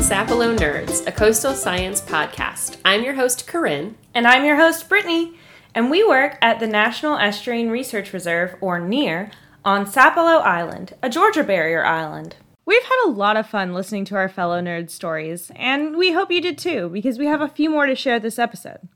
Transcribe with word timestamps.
Sapelo 0.00 0.56
Nerds, 0.56 1.06
a 1.06 1.12
coastal 1.12 1.52
science 1.52 2.00
podcast. 2.00 2.78
I'm 2.86 3.04
your 3.04 3.14
host, 3.14 3.46
Corinne. 3.46 3.96
And 4.14 4.26
I'm 4.26 4.46
your 4.46 4.56
host, 4.56 4.88
Brittany. 4.88 5.34
And 5.74 5.90
we 5.90 6.02
work 6.02 6.38
at 6.40 6.58
the 6.58 6.66
National 6.66 7.18
Estuarine 7.18 7.70
Research 7.70 8.14
Reserve, 8.14 8.56
or 8.62 8.80
NERR, 8.80 9.30
on 9.62 9.84
Sapelo 9.84 10.40
Island, 10.40 10.94
a 11.02 11.10
Georgia 11.10 11.44
barrier 11.44 11.84
island. 11.84 12.36
We've 12.64 12.82
had 12.82 13.04
a 13.04 13.10
lot 13.10 13.36
of 13.36 13.46
fun 13.46 13.74
listening 13.74 14.06
to 14.06 14.16
our 14.16 14.30
fellow 14.30 14.60
nerd 14.60 14.88
stories, 14.88 15.52
and 15.54 15.94
we 15.94 16.12
hope 16.12 16.30
you 16.30 16.40
did 16.40 16.56
too, 16.56 16.88
because 16.88 17.18
we 17.18 17.26
have 17.26 17.42
a 17.42 17.48
few 17.48 17.68
more 17.68 17.84
to 17.84 17.94
share 17.94 18.18
this 18.18 18.38
episode. 18.38 18.88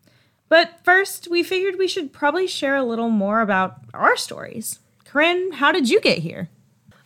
But 0.49 0.81
first, 0.83 1.29
we 1.29 1.43
figured 1.43 1.77
we 1.79 1.87
should 1.87 2.15
probably 2.15 2.47
share 2.47 2.77
a 2.77 2.83
little 2.83 3.11
more 3.11 3.43
about 3.43 3.77
our 3.93 4.17
stories. 4.17 4.79
Corinne, 5.05 5.53
how 5.53 5.71
did 5.71 5.91
you 5.91 6.01
get 6.01 6.19
here? 6.19 6.49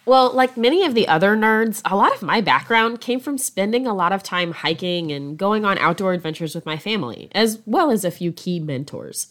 Well, 0.08 0.32
like 0.32 0.56
many 0.56 0.86
of 0.86 0.94
the 0.94 1.06
other 1.06 1.36
nerds, 1.36 1.82
a 1.84 1.94
lot 1.94 2.14
of 2.14 2.22
my 2.22 2.40
background 2.40 3.02
came 3.02 3.20
from 3.20 3.36
spending 3.36 3.86
a 3.86 3.92
lot 3.92 4.10
of 4.10 4.22
time 4.22 4.52
hiking 4.52 5.12
and 5.12 5.36
going 5.36 5.66
on 5.66 5.76
outdoor 5.76 6.14
adventures 6.14 6.54
with 6.54 6.64
my 6.64 6.78
family, 6.78 7.28
as 7.32 7.60
well 7.66 7.90
as 7.90 8.06
a 8.06 8.10
few 8.10 8.32
key 8.32 8.58
mentors. 8.58 9.26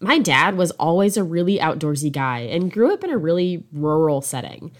My 0.00 0.18
dad 0.18 0.56
was 0.56 0.72
always 0.72 1.16
a 1.16 1.22
really 1.22 1.58
outdoorsy 1.60 2.10
guy 2.10 2.40
and 2.40 2.72
grew 2.72 2.92
up 2.92 3.04
in 3.04 3.10
a 3.10 3.16
really 3.16 3.62
rural 3.72 4.20
setting. 4.20 4.72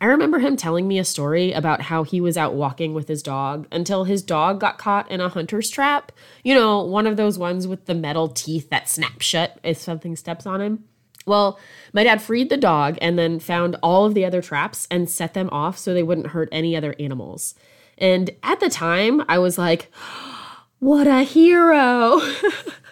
I 0.00 0.06
remember 0.06 0.38
him 0.38 0.56
telling 0.56 0.88
me 0.88 0.98
a 0.98 1.04
story 1.04 1.52
about 1.52 1.82
how 1.82 2.02
he 2.02 2.22
was 2.22 2.38
out 2.38 2.54
walking 2.54 2.94
with 2.94 3.06
his 3.06 3.22
dog 3.22 3.66
until 3.70 4.04
his 4.04 4.22
dog 4.22 4.60
got 4.60 4.78
caught 4.78 5.10
in 5.10 5.20
a 5.20 5.28
hunter's 5.28 5.68
trap. 5.68 6.10
You 6.42 6.54
know, 6.54 6.82
one 6.82 7.06
of 7.06 7.18
those 7.18 7.38
ones 7.38 7.66
with 7.66 7.84
the 7.84 7.94
metal 7.94 8.28
teeth 8.28 8.70
that 8.70 8.88
snap 8.88 9.20
shut 9.20 9.58
if 9.62 9.76
something 9.76 10.16
steps 10.16 10.46
on 10.46 10.62
him. 10.62 10.84
Well, 11.26 11.58
my 11.92 12.04
dad 12.04 12.22
freed 12.22 12.50
the 12.50 12.56
dog 12.56 12.98
and 13.00 13.18
then 13.18 13.40
found 13.40 13.76
all 13.82 14.04
of 14.06 14.14
the 14.14 14.24
other 14.24 14.40
traps 14.40 14.86
and 14.90 15.10
set 15.10 15.34
them 15.34 15.48
off 15.50 15.76
so 15.76 15.92
they 15.92 16.02
wouldn't 16.02 16.28
hurt 16.28 16.48
any 16.52 16.76
other 16.76 16.94
animals. 17.00 17.54
And 17.98 18.30
at 18.42 18.60
the 18.60 18.70
time, 18.70 19.22
I 19.28 19.38
was 19.38 19.58
like, 19.58 19.90
what 20.78 21.06
a 21.06 21.22
hero. 21.24 22.20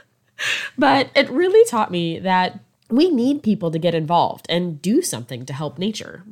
but 0.79 1.11
it 1.15 1.31
really 1.31 1.65
taught 1.69 1.91
me 1.91 2.19
that 2.19 2.61
we 2.91 3.09
need 3.09 3.43
people 3.43 3.71
to 3.71 3.79
get 3.79 3.95
involved 3.95 4.47
and 4.49 4.83
do 4.83 5.01
something 5.01 5.47
to 5.47 5.53
help 5.53 5.79
nature. 5.79 6.25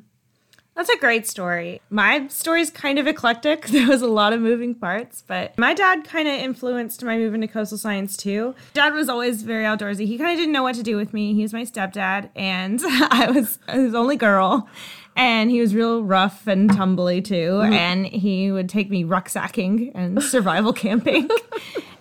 That's 0.75 0.89
a 0.89 0.97
great 0.99 1.27
story. 1.29 1.83
My 1.91 2.27
story's 2.29 2.71
kind 2.71 2.99
of 2.99 3.07
eclectic. 3.07 3.67
There 3.73 3.89
was 3.89 4.03
a 4.03 4.07
lot 4.07 4.33
of 4.33 4.41
moving 4.41 4.75
parts, 4.75 5.25
but 5.27 5.57
my 5.59 5.75
dad 5.75 6.05
kind 6.05 6.29
of 6.29 6.35
influenced 6.35 7.03
my 7.03 7.17
move 7.17 7.35
into 7.35 7.49
coastal 7.49 7.79
science 7.79 8.17
too. 8.17 8.55
Dad 8.75 8.95
was 8.95 9.09
always 9.09 9.43
very 9.43 9.65
outdoorsy. 9.65 10.07
He 10.07 10.19
kind 10.19 10.31
of 10.31 10.37
didn't 10.39 10.53
know 10.53 10.63
what 10.63 10.77
to 10.77 10.83
do 10.83 10.97
with 10.97 11.13
me. 11.13 11.35
He 11.35 11.43
was 11.43 11.53
my 11.53 11.63
stepdad, 11.63 12.31
and 12.37 12.81
I 12.85 13.31
was 13.31 13.59
his 13.69 13.95
only 13.95 14.17
girl. 14.17 14.69
And 15.15 15.51
he 15.51 15.61
was 15.61 15.75
real 15.75 16.03
rough 16.03 16.47
and 16.47 16.71
tumbly 16.71 17.23
too. 17.23 17.35
Mm-hmm. 17.35 17.73
And 17.73 18.07
he 18.07 18.51
would 18.51 18.69
take 18.69 18.89
me 18.89 19.05
rucksacking 19.05 19.93
and 19.95 20.23
survival 20.23 20.73
camping. 20.85 21.29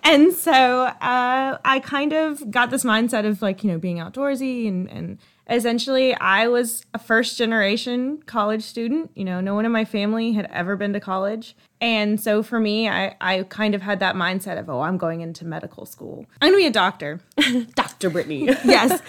and 0.02 0.32
so 0.32 0.84
uh, 0.84 1.58
I 1.64 1.80
kind 1.84 2.12
of 2.12 2.50
got 2.50 2.70
this 2.70 2.84
mindset 2.84 3.26
of 3.26 3.42
like, 3.42 3.64
you 3.64 3.70
know, 3.70 3.78
being 3.78 3.98
outdoorsy 3.98 4.66
and, 4.66 4.88
and 4.90 5.18
essentially 5.52 6.14
i 6.16 6.48
was 6.48 6.84
a 6.94 6.98
first 6.98 7.36
generation 7.38 8.22
college 8.26 8.62
student. 8.62 9.10
You 9.14 9.24
know 9.24 9.40
no 9.40 9.54
one 9.54 9.64
in 9.64 9.72
my 9.72 9.84
family 9.84 10.32
had 10.32 10.46
ever 10.52 10.76
been 10.76 10.92
to 10.92 11.00
college. 11.00 11.54
And 11.80 12.20
so 12.20 12.42
for 12.42 12.60
me 12.60 12.88
i, 12.88 13.16
I 13.20 13.42
kind 13.44 13.74
of 13.74 13.82
had 13.82 14.00
that 14.00 14.14
mindset 14.14 14.58
of 14.58 14.68
oh 14.68 14.80
i'm 14.80 14.98
going 14.98 15.20
into 15.20 15.44
medical 15.44 15.86
school. 15.86 16.26
I'm 16.40 16.50
going 16.50 16.62
to 16.62 16.64
be 16.64 16.68
a 16.68 16.72
doctor. 16.72 17.20
Dr 17.74 18.10
brittany. 18.10 18.48
Yes. 18.64 19.00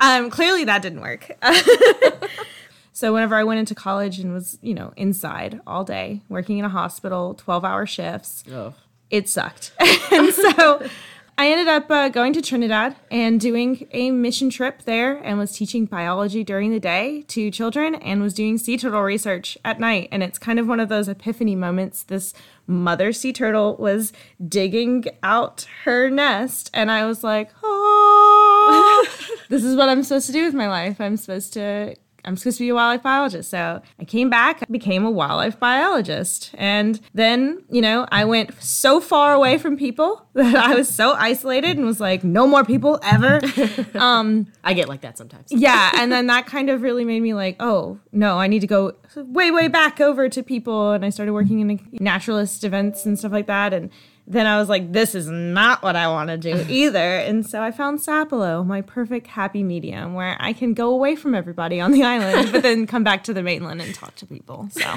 Um, 0.00 0.30
clearly 0.30 0.64
that 0.64 0.82
didn't 0.82 1.00
work. 1.00 1.30
So 2.92 3.12
whenever 3.12 3.34
i 3.34 3.44
went 3.44 3.60
into 3.60 3.74
college 3.74 4.18
and 4.18 4.32
was 4.32 4.58
you 4.62 4.72
know 4.72 4.94
inside 4.96 5.60
all 5.66 5.84
day 5.84 6.22
working 6.30 6.56
in 6.56 6.64
a 6.64 6.70
hospital 6.70 7.34
12 7.34 7.62
hour 7.62 7.84
shifts 7.84 8.42
oh. 8.50 8.72
it 9.10 9.28
sucked. 9.28 9.72
And 10.10 10.32
so 10.32 10.88
I 11.38 11.50
ended 11.50 11.68
up 11.68 11.90
uh, 11.90 12.08
going 12.08 12.32
to 12.32 12.40
Trinidad 12.40 12.96
and 13.10 13.38
doing 13.38 13.86
a 13.90 14.10
mission 14.10 14.48
trip 14.48 14.84
there 14.84 15.18
and 15.18 15.38
was 15.38 15.52
teaching 15.52 15.84
biology 15.84 16.42
during 16.42 16.70
the 16.70 16.80
day 16.80 17.24
to 17.28 17.50
children 17.50 17.94
and 17.96 18.22
was 18.22 18.32
doing 18.32 18.56
sea 18.56 18.78
turtle 18.78 19.02
research 19.02 19.58
at 19.62 19.78
night. 19.78 20.08
And 20.10 20.22
it's 20.22 20.38
kind 20.38 20.58
of 20.58 20.66
one 20.66 20.80
of 20.80 20.88
those 20.88 21.08
epiphany 21.08 21.54
moments. 21.54 22.04
This 22.04 22.32
mother 22.66 23.12
sea 23.12 23.34
turtle 23.34 23.76
was 23.76 24.14
digging 24.48 25.04
out 25.22 25.66
her 25.84 26.08
nest, 26.08 26.70
and 26.72 26.90
I 26.90 27.04
was 27.04 27.22
like, 27.22 27.50
oh, 27.62 29.06
this 29.50 29.62
is 29.62 29.76
what 29.76 29.90
I'm 29.90 30.02
supposed 30.04 30.26
to 30.28 30.32
do 30.32 30.46
with 30.46 30.54
my 30.54 30.68
life. 30.68 31.02
I'm 31.02 31.18
supposed 31.18 31.52
to 31.52 31.96
I'm 32.26 32.36
supposed 32.36 32.58
to 32.58 32.64
be 32.64 32.70
a 32.70 32.74
wildlife 32.74 33.02
biologist. 33.02 33.50
So 33.50 33.80
I 34.00 34.04
came 34.04 34.28
back, 34.28 34.68
became 34.70 35.04
a 35.04 35.10
wildlife 35.10 35.58
biologist. 35.60 36.50
And 36.54 37.00
then, 37.14 37.62
you 37.70 37.80
know, 37.80 38.06
I 38.10 38.24
went 38.24 38.60
so 38.62 39.00
far 39.00 39.32
away 39.32 39.58
from 39.58 39.76
people 39.76 40.26
that 40.34 40.56
I 40.56 40.74
was 40.74 40.88
so 40.88 41.12
isolated 41.12 41.76
and 41.76 41.86
was 41.86 42.00
like, 42.00 42.24
no 42.24 42.46
more 42.46 42.64
people 42.64 42.98
ever. 43.02 43.40
Um, 43.96 44.46
I 44.62 44.74
get 44.74 44.88
like 44.88 45.00
that 45.02 45.16
sometimes. 45.16 45.50
yeah. 45.50 45.90
And 45.96 46.12
then 46.12 46.26
that 46.26 46.46
kind 46.46 46.68
of 46.70 46.82
really 46.82 47.04
made 47.04 47.20
me 47.22 47.34
like, 47.34 47.56
oh, 47.60 47.98
no, 48.12 48.38
I 48.38 48.46
need 48.46 48.60
to 48.60 48.66
go 48.66 48.92
way, 49.16 49.50
way 49.50 49.68
back 49.68 50.00
over 50.00 50.28
to 50.28 50.42
people. 50.42 50.92
And 50.92 51.04
I 51.04 51.10
started 51.10 51.32
working 51.32 51.60
in 51.60 51.80
naturalist 51.92 52.64
events 52.64 53.06
and 53.06 53.18
stuff 53.18 53.32
like 53.32 53.46
that. 53.46 53.72
And 53.72 53.90
then 54.26 54.46
I 54.46 54.58
was 54.58 54.68
like, 54.68 54.92
this 54.92 55.14
is 55.14 55.28
not 55.28 55.82
what 55.82 55.94
I 55.96 56.08
want 56.08 56.30
to 56.30 56.36
do 56.36 56.64
either. 56.68 56.98
and 56.98 57.46
so 57.46 57.62
I 57.62 57.70
found 57.70 58.00
Sapelo, 58.00 58.66
my 58.66 58.80
perfect 58.80 59.28
happy 59.28 59.62
medium, 59.62 60.14
where 60.14 60.36
I 60.40 60.52
can 60.52 60.74
go 60.74 60.90
away 60.90 61.14
from 61.16 61.34
everybody 61.34 61.80
on 61.80 61.92
the 61.92 62.02
island, 62.14 62.50
but 62.52 62.62
then 62.62 62.86
come 62.86 63.04
back 63.04 63.24
to 63.24 63.34
the 63.34 63.42
mainland 63.42 63.80
and 63.80 63.94
talk 63.94 64.14
to 64.16 64.26
people. 64.26 64.68
So 64.72 64.82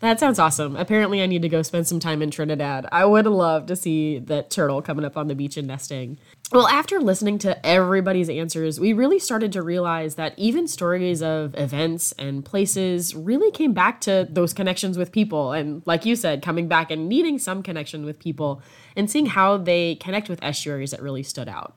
that 0.00 0.18
sounds 0.18 0.38
awesome. 0.38 0.76
Apparently, 0.76 1.22
I 1.22 1.26
need 1.26 1.42
to 1.42 1.48
go 1.48 1.62
spend 1.62 1.86
some 1.86 2.00
time 2.00 2.22
in 2.22 2.30
Trinidad. 2.30 2.86
I 2.90 3.04
would 3.04 3.26
love 3.26 3.66
to 3.66 3.76
see 3.76 4.18
that 4.18 4.50
turtle 4.50 4.82
coming 4.82 5.04
up 5.04 5.16
on 5.16 5.28
the 5.28 5.34
beach 5.34 5.56
and 5.56 5.68
nesting. 5.68 6.18
Well, 6.52 6.66
after 6.66 7.00
listening 7.00 7.38
to 7.40 7.64
everybody's 7.64 8.28
answers, 8.28 8.80
we 8.80 8.92
really 8.92 9.18
started 9.20 9.52
to 9.52 9.62
realize 9.62 10.16
that 10.16 10.34
even 10.36 10.66
stories 10.66 11.22
of 11.22 11.54
events 11.56 12.12
and 12.18 12.44
places 12.44 13.14
really 13.14 13.52
came 13.52 13.72
back 13.72 14.00
to 14.02 14.26
those 14.28 14.52
connections 14.52 14.98
with 14.98 15.12
people. 15.12 15.52
And 15.52 15.82
like 15.86 16.04
you 16.04 16.16
said, 16.16 16.42
coming 16.42 16.66
back 16.66 16.90
and 16.90 17.08
needing 17.08 17.38
some 17.38 17.62
connection 17.62 18.04
with 18.04 18.18
people 18.18 18.62
and 18.96 19.08
seeing 19.08 19.26
how 19.26 19.58
they 19.58 19.94
connect 19.96 20.28
with 20.28 20.42
estuaries 20.42 20.90
that 20.90 21.02
really 21.02 21.22
stood 21.22 21.48
out. 21.48 21.74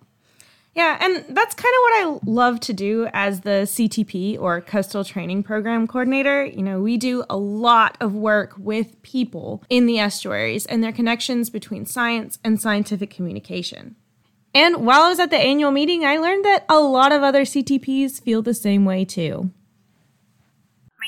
Yeah, 0.76 0.98
and 1.00 1.24
that's 1.30 1.54
kind 1.54 1.74
of 1.76 1.82
what 1.82 1.94
I 1.94 2.20
love 2.26 2.60
to 2.62 2.74
do 2.74 3.08
as 3.14 3.42
the 3.42 3.68
CTP 3.68 4.40
or 4.40 4.60
Coastal 4.60 5.04
Training 5.04 5.44
Program 5.44 5.86
Coordinator. 5.86 6.46
You 6.46 6.64
know, 6.64 6.82
we 6.82 6.98
do 6.98 7.24
a 7.30 7.38
lot 7.38 7.96
of 8.00 8.16
work 8.16 8.56
with 8.58 9.00
people 9.04 9.64
in 9.70 9.86
the 9.86 10.00
estuaries 10.00 10.66
and 10.66 10.84
their 10.84 10.92
connections 10.92 11.52
between 11.52 11.86
science 11.86 12.40
and 12.44 12.60
scientific 12.60 13.12
communication. 13.12 13.96
And 14.56 14.86
while 14.86 15.02
I 15.02 15.10
was 15.10 15.20
at 15.20 15.30
the 15.30 15.38
annual 15.38 15.72
meeting, 15.72 16.06
I 16.06 16.18
learned 16.18 16.46
that 16.46 16.66
a 16.68 16.80
lot 16.80 17.12
of 17.12 17.22
other 17.22 17.44
CTPs 17.44 18.22
feel 18.22 18.42
the 18.42 18.54
same 18.54 18.84
way 18.84 19.06
too. 19.06 19.52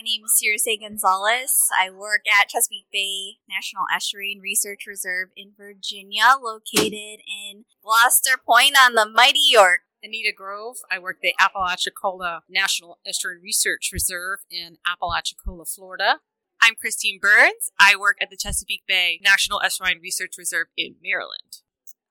My 0.06 0.12
name 0.12 0.26
is 0.26 0.38
Circe 0.38 0.78
Gonzalez. 0.80 1.52
I 1.76 1.90
work 1.90 2.26
at 2.32 2.50
Chesapeake 2.50 2.86
Bay 2.94 3.38
National 3.50 3.86
Estuarine 3.92 4.40
Research 4.40 4.86
Reserve 4.86 5.30
in 5.36 5.54
Virginia, 5.58 6.36
located 6.40 7.22
in 7.26 7.66
Gloucester 7.84 8.38
Point 8.38 8.76
on 8.80 8.94
the 8.94 9.10
mighty 9.12 9.42
York. 9.50 9.80
Anita 10.04 10.32
Grove. 10.32 10.78
I 10.92 11.00
work 11.00 11.18
at 11.18 11.22
the 11.24 11.34
Apalachicola 11.40 12.42
National 12.48 13.00
Estuarine 13.08 13.42
Research 13.42 13.90
Reserve 13.92 14.42
in 14.52 14.78
Apalachicola, 14.86 15.66
Florida. 15.66 16.20
I'm 16.62 16.76
Christine 16.76 17.18
Burns. 17.20 17.72
I 17.80 17.96
work 17.96 18.18
at 18.22 18.30
the 18.30 18.38
Chesapeake 18.38 18.86
Bay 18.88 19.20
National 19.24 19.60
Estuarine 19.60 20.04
Research 20.04 20.38
Reserve 20.38 20.68
in 20.78 20.98
Maryland. 21.02 21.65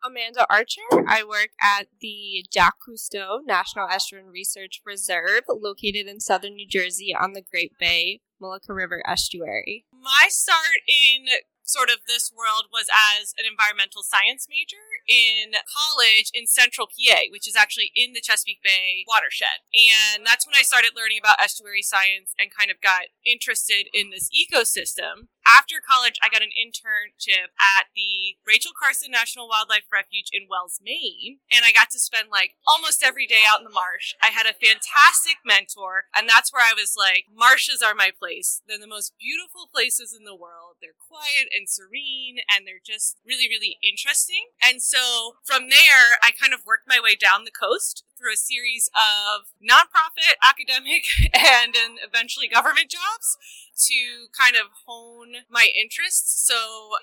Amanda 0.04 0.47
Archer. 0.50 0.82
I 1.09 1.25
work 1.25 1.50
at 1.61 1.87
the 2.00 2.44
Jacques 2.52 2.78
Cousteau 2.87 3.38
National 3.44 3.88
Estuarine 3.88 4.32
Research 4.32 4.82
Reserve, 4.84 5.43
located 5.49 6.06
in 6.06 6.20
southern 6.20 6.55
New 6.55 6.69
Jersey 6.69 7.14
on 7.19 7.32
the 7.32 7.43
Great 7.43 7.73
Bay 7.78 8.20
Mullica 8.40 8.70
River 8.70 9.02
estuary. 9.06 9.87
My 9.93 10.26
start 10.28 10.84
in 10.87 11.26
sort 11.64 11.88
of 11.88 12.05
this 12.06 12.31
world 12.31 12.69
was 12.70 12.87
as 12.93 13.32
an 13.40 13.49
environmental 13.49 14.05
science 14.05 14.46
major 14.49 15.00
in 15.08 15.56
college 15.64 16.28
in 16.32 16.46
central 16.46 16.87
PA, 16.87 17.32
which 17.32 17.49
is 17.49 17.56
actually 17.56 17.90
in 17.96 18.12
the 18.12 18.20
Chesapeake 18.20 18.62
Bay 18.62 19.05
watershed. 19.08 19.64
And 19.73 20.25
that's 20.25 20.46
when 20.46 20.55
I 20.55 20.62
started 20.62 20.93
learning 20.94 21.19
about 21.19 21.40
estuary 21.40 21.82
science 21.82 22.37
and 22.38 22.52
kind 22.52 22.70
of 22.70 22.81
got 22.84 23.08
interested 23.25 23.88
in 23.93 24.11
this 24.11 24.28
ecosystem 24.28 25.32
after 25.46 25.76
college, 25.81 26.19
I 26.23 26.29
got 26.29 26.43
an 26.43 26.56
internship 26.56 27.52
at 27.61 27.93
the 27.94 28.37
Rachel 28.46 28.73
Carson 28.73 29.11
National 29.11 29.49
Wildlife 29.49 29.88
Refuge 29.93 30.32
in 30.32 30.49
Wells, 30.49 30.81
Maine, 30.82 31.38
and 31.52 31.64
I 31.64 31.73
got 31.73 31.91
to 31.91 32.00
spend 32.00 32.29
like 32.32 32.56
almost 32.67 33.05
every 33.05 33.26
day 33.26 33.44
out 33.46 33.61
in 33.61 33.64
the 33.64 33.75
marsh. 33.75 34.14
I 34.23 34.29
had 34.29 34.46
a 34.46 34.56
fantastic 34.56 35.44
mentor, 35.44 36.08
and 36.17 36.29
that's 36.29 36.52
where 36.52 36.64
I 36.64 36.75
was 36.75 36.96
like, 36.96 37.26
marshes 37.29 37.82
are 37.85 37.94
my 37.94 38.11
place. 38.11 38.62
They're 38.67 38.81
the 38.81 38.91
most 38.91 39.14
beautiful 39.20 39.69
places 39.69 40.17
in 40.17 40.25
the 40.25 40.37
world. 40.37 40.81
They're 40.81 40.96
quiet 40.96 41.52
and 41.52 41.69
serene, 41.69 42.40
and 42.49 42.67
they're 42.67 42.82
just 42.82 43.20
really, 43.26 43.49
really 43.49 43.79
interesting. 43.85 44.52
And 44.64 44.81
so 44.81 45.37
from 45.44 45.69
there, 45.69 46.19
I 46.23 46.32
kind 46.32 46.55
of 46.55 46.67
worked 46.67 46.88
my 46.88 47.00
way 47.02 47.14
down 47.14 47.44
the 47.44 47.55
coast 47.55 48.05
through 48.17 48.32
a 48.32 48.40
series 48.40 48.88
of 48.94 49.52
nonprofit, 49.61 50.40
academic, 50.43 51.05
and, 51.35 51.75
and 51.76 51.99
eventually 52.00 52.49
government 52.49 52.90
jobs 52.90 53.37
to 53.76 54.31
kind 54.38 54.55
of 54.56 54.70
hone 54.87 55.33
my 55.50 55.69
interests. 55.75 56.46
So 56.46 56.54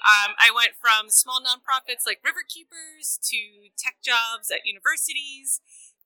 um, 0.02 0.36
I 0.40 0.52
went 0.54 0.72
from 0.80 1.10
small 1.10 1.40
nonprofits 1.42 2.06
like 2.06 2.20
River 2.24 2.44
Keepers 2.48 3.20
to 3.30 3.72
tech 3.78 3.98
jobs 4.04 4.52
at 4.52 4.66
universities 4.66 5.62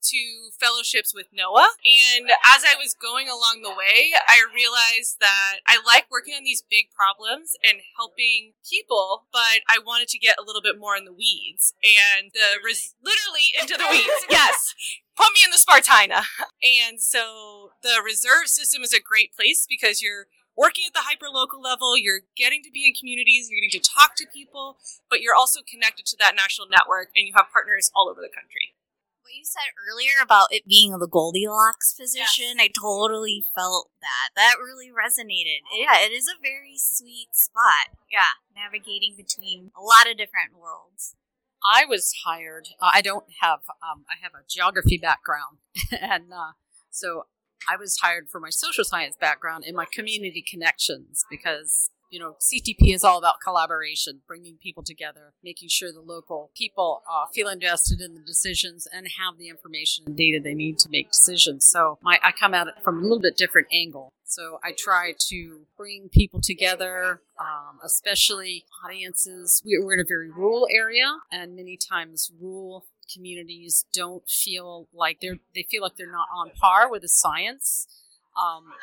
to 0.05 0.53
fellowships 0.59 1.13
with 1.13 1.33
NOAA. 1.33 1.65
And 1.81 2.29
as 2.45 2.63
I 2.63 2.75
was 2.77 2.93
going 2.93 3.27
along 3.27 3.61
the 3.61 3.73
way, 3.73 4.13
I 4.27 4.45
realized 4.53 5.17
that 5.19 5.65
I 5.67 5.79
like 5.85 6.05
working 6.11 6.35
on 6.35 6.43
these 6.43 6.63
big 6.69 6.93
problems 6.93 7.57
and 7.65 7.81
helping 7.97 8.53
people, 8.69 9.25
but 9.31 9.65
I 9.67 9.79
wanted 9.83 10.07
to 10.09 10.19
get 10.19 10.37
a 10.39 10.45
little 10.45 10.61
bit 10.61 10.79
more 10.79 10.95
in 10.95 11.05
the 11.05 11.13
weeds 11.13 11.73
and 11.81 12.31
the 12.33 12.61
res- 12.63 12.95
literally 13.03 13.49
into 13.59 13.77
the 13.77 13.87
weeds. 13.91 14.25
yes. 14.29 14.75
Put 15.17 15.31
me 15.33 15.41
in 15.45 15.51
the 15.51 15.57
Spartina. 15.61 16.23
And 16.65 16.99
so 16.99 17.71
the 17.83 18.01
reserve 18.03 18.47
system 18.47 18.81
is 18.81 18.91
a 18.93 18.99
great 18.99 19.33
place 19.35 19.65
because 19.69 20.01
you're 20.01 20.25
working 20.55 20.85
at 20.87 20.93
the 20.93 21.05
hyper 21.05 21.27
local 21.31 21.61
level, 21.61 21.97
you're 21.97 22.27
getting 22.35 22.63
to 22.63 22.71
be 22.71 22.87
in 22.87 22.93
communities, 22.97 23.47
you're 23.49 23.61
getting 23.61 23.79
to 23.79 23.83
talk 23.83 24.15
to 24.17 24.25
people, 24.33 24.77
but 25.09 25.21
you're 25.21 25.35
also 25.35 25.61
connected 25.61 26.05
to 26.07 26.17
that 26.19 26.35
national 26.35 26.67
network 26.67 27.09
and 27.15 27.27
you 27.27 27.33
have 27.35 27.51
partners 27.51 27.91
all 27.95 28.09
over 28.09 28.21
the 28.21 28.33
country 28.33 28.75
what 29.25 29.33
you 29.33 29.43
said 29.43 29.73
earlier 29.89 30.21
about 30.21 30.53
it 30.53 30.67
being 30.67 30.91
the 30.91 31.07
Goldilocks 31.07 31.93
position, 31.93 32.61
yes. 32.61 32.61
I 32.61 32.69
totally 32.69 33.43
felt 33.55 33.89
that. 33.99 34.29
That 34.35 34.61
really 34.61 34.93
resonated. 34.93 35.65
Yeah, 35.73 35.97
it 36.05 36.11
is 36.11 36.27
a 36.29 36.39
very 36.39 36.77
sweet 36.77 37.29
spot. 37.33 37.97
Yeah, 38.11 38.37
navigating 38.55 39.15
between 39.17 39.71
a 39.75 39.81
lot 39.81 40.05
of 40.05 40.17
different 40.17 40.53
worlds. 40.53 41.15
I 41.65 41.85
was 41.85 42.13
hired. 42.23 42.67
Uh, 42.79 42.91
I 42.93 43.01
don't 43.01 43.25
have. 43.41 43.61
Um, 43.81 44.05
I 44.07 44.21
have 44.21 44.33
a 44.33 44.45
geography 44.47 44.99
background, 45.01 45.57
and 45.91 46.31
uh, 46.31 46.53
so 46.91 47.25
I 47.69 47.77
was 47.77 47.97
hired 48.01 48.29
for 48.29 48.39
my 48.39 48.49
social 48.49 48.83
science 48.83 49.15
background 49.19 49.63
and 49.65 49.75
my 49.75 49.85
community 49.91 50.43
connections 50.47 51.25
because 51.29 51.89
you 52.09 52.19
know, 52.19 52.35
CTP 52.39 52.93
is 52.93 53.03
all 53.03 53.17
about 53.17 53.41
collaboration, 53.43 54.21
bringing 54.27 54.55
people 54.55 54.83
together, 54.83 55.33
making 55.43 55.69
sure 55.69 55.91
the 55.91 55.99
local 55.99 56.51
people 56.55 57.01
uh, 57.11 57.25
feel 57.33 57.49
invested 57.49 57.99
in 57.99 58.13
the 58.13 58.21
decisions 58.21 58.87
and 58.91 59.07
have 59.19 59.37
the 59.37 59.49
information 59.49 60.05
and 60.07 60.15
data 60.15 60.39
they 60.41 60.53
need 60.53 60.77
to 60.79 60.89
make 60.89 61.11
decisions. 61.11 61.65
So 61.65 61.97
my, 62.01 62.19
I 62.23 62.31
come 62.31 62.53
at 62.53 62.67
it 62.67 62.75
from 62.83 62.99
a 62.99 63.01
little 63.01 63.19
bit 63.19 63.35
different 63.37 63.67
angle. 63.73 64.13
So 64.23 64.59
I 64.63 64.73
try 64.77 65.13
to 65.29 65.61
bring 65.77 66.09
people 66.09 66.41
together, 66.41 67.21
um, 67.39 67.79
especially 67.83 68.65
audiences. 68.83 69.61
We're 69.65 69.93
in 69.93 69.99
a 69.99 70.07
very 70.07 70.31
rural 70.31 70.67
area, 70.71 71.17
and 71.31 71.55
many 71.55 71.77
times 71.77 72.31
rural 72.39 72.85
communities 73.11 73.85
don't 73.93 74.27
feel 74.29 74.87
like 74.93 75.19
they're 75.21 75.39
they 75.53 75.63
feel 75.63 75.81
like 75.81 75.95
they're 75.97 76.11
not 76.11 76.27
on 76.33 76.51
par 76.51 76.89
with 76.89 77.01
the 77.01 77.09
science 77.09 77.87
um, 78.37 78.73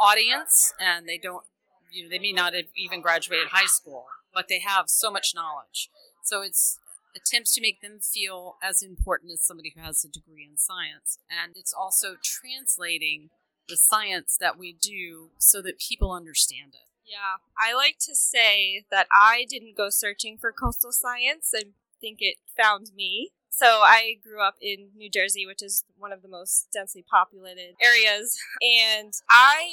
audience, 0.00 0.72
and 0.80 1.08
they 1.08 1.18
don't 1.18 1.44
you 1.90 2.04
know, 2.04 2.08
they 2.08 2.18
may 2.18 2.32
not 2.32 2.54
have 2.54 2.66
even 2.76 3.00
graduated 3.00 3.48
high 3.48 3.66
school, 3.66 4.06
but 4.34 4.48
they 4.48 4.60
have 4.60 4.88
so 4.88 5.10
much 5.10 5.34
knowledge. 5.34 5.90
So 6.22 6.42
it's 6.42 6.78
attempts 7.14 7.54
to 7.54 7.60
make 7.60 7.82
them 7.82 7.98
feel 8.00 8.56
as 8.62 8.82
important 8.82 9.32
as 9.32 9.42
somebody 9.42 9.72
who 9.74 9.82
has 9.82 10.04
a 10.04 10.08
degree 10.08 10.48
in 10.50 10.56
science. 10.56 11.18
And 11.30 11.52
it's 11.56 11.74
also 11.74 12.14
translating 12.22 13.30
the 13.68 13.76
science 13.76 14.36
that 14.40 14.58
we 14.58 14.72
do 14.72 15.30
so 15.38 15.60
that 15.62 15.78
people 15.78 16.12
understand 16.12 16.72
it. 16.74 16.88
Yeah, 17.04 17.42
I 17.58 17.74
like 17.74 17.96
to 18.06 18.14
say 18.14 18.84
that 18.90 19.06
I 19.12 19.44
didn't 19.48 19.76
go 19.76 19.90
searching 19.90 20.38
for 20.38 20.52
coastal 20.52 20.92
science. 20.92 21.52
I 21.54 21.64
think 22.00 22.18
it 22.20 22.36
found 22.56 22.90
me. 22.96 23.30
So 23.54 23.66
I 23.66 24.16
grew 24.24 24.40
up 24.40 24.56
in 24.62 24.88
New 24.96 25.10
Jersey, 25.10 25.44
which 25.46 25.62
is 25.62 25.84
one 25.98 26.10
of 26.10 26.22
the 26.22 26.28
most 26.28 26.68
densely 26.72 27.04
populated 27.08 27.74
areas, 27.82 28.38
and 28.62 29.12
I 29.28 29.72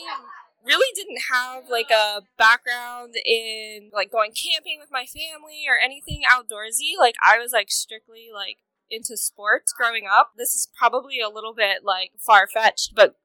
really 0.66 0.94
didn't 0.94 1.22
have 1.32 1.70
like 1.70 1.90
a 1.90 2.22
background 2.38 3.16
in 3.26 3.90
like 3.94 4.12
going 4.12 4.34
camping 4.34 4.80
with 4.82 4.90
my 4.92 5.06
family 5.06 5.64
or 5.66 5.80
anything 5.82 6.24
outdoorsy. 6.30 7.00
Like 7.00 7.16
I 7.26 7.40
was 7.40 7.54
like 7.54 7.72
strictly 7.72 8.28
like 8.34 8.58
into 8.92 9.16
sports 9.16 9.72
growing 9.72 10.08
up. 10.12 10.32
This 10.38 10.56
is 10.56 10.68
probably 10.78 11.22
a 11.22 11.30
little 11.30 11.54
bit 11.54 11.86
like 11.86 12.12
far 12.20 12.48
fetched, 12.48 12.92
but 12.94 13.16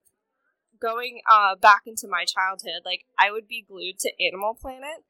going 0.80 1.20
uh 1.28 1.56
back 1.56 1.82
into 1.84 2.06
my 2.08 2.24
childhood, 2.24 2.82
like 2.84 3.06
I 3.18 3.32
would 3.32 3.48
be 3.48 3.64
glued 3.66 3.98
to 4.00 4.24
Animal 4.24 4.54
Planet. 4.54 5.02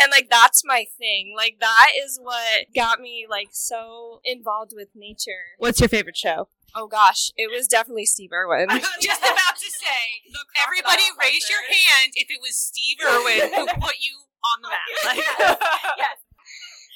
And 0.00 0.10
like 0.10 0.28
that's 0.30 0.62
my 0.64 0.86
thing. 0.98 1.34
Like 1.36 1.56
that 1.60 1.92
is 2.02 2.18
what 2.22 2.66
got 2.74 3.00
me 3.00 3.26
like 3.28 3.48
so 3.52 4.20
involved 4.24 4.72
with 4.74 4.88
nature. 4.94 5.56
What's 5.58 5.80
your 5.80 5.88
favorite 5.88 6.16
show? 6.16 6.48
Oh 6.74 6.86
gosh, 6.86 7.32
it 7.36 7.50
was 7.50 7.66
definitely 7.66 8.06
Steve 8.06 8.30
Irwin. 8.32 8.66
I 8.70 8.74
was 8.76 8.88
just 9.00 9.22
about 9.22 9.56
to 9.56 9.70
say, 9.70 10.32
everybody 10.62 11.02
raise 11.20 11.48
your 11.50 11.62
hand 11.62 12.12
if 12.14 12.28
it 12.30 12.40
was 12.40 12.56
Steve 12.56 12.98
Irwin 13.04 13.52
who 13.54 13.66
put 13.80 13.96
you 14.00 14.24
on 14.44 14.62
the 14.62 14.68
map. 14.68 14.80
Like, 15.04 15.58
yes. 15.98 16.18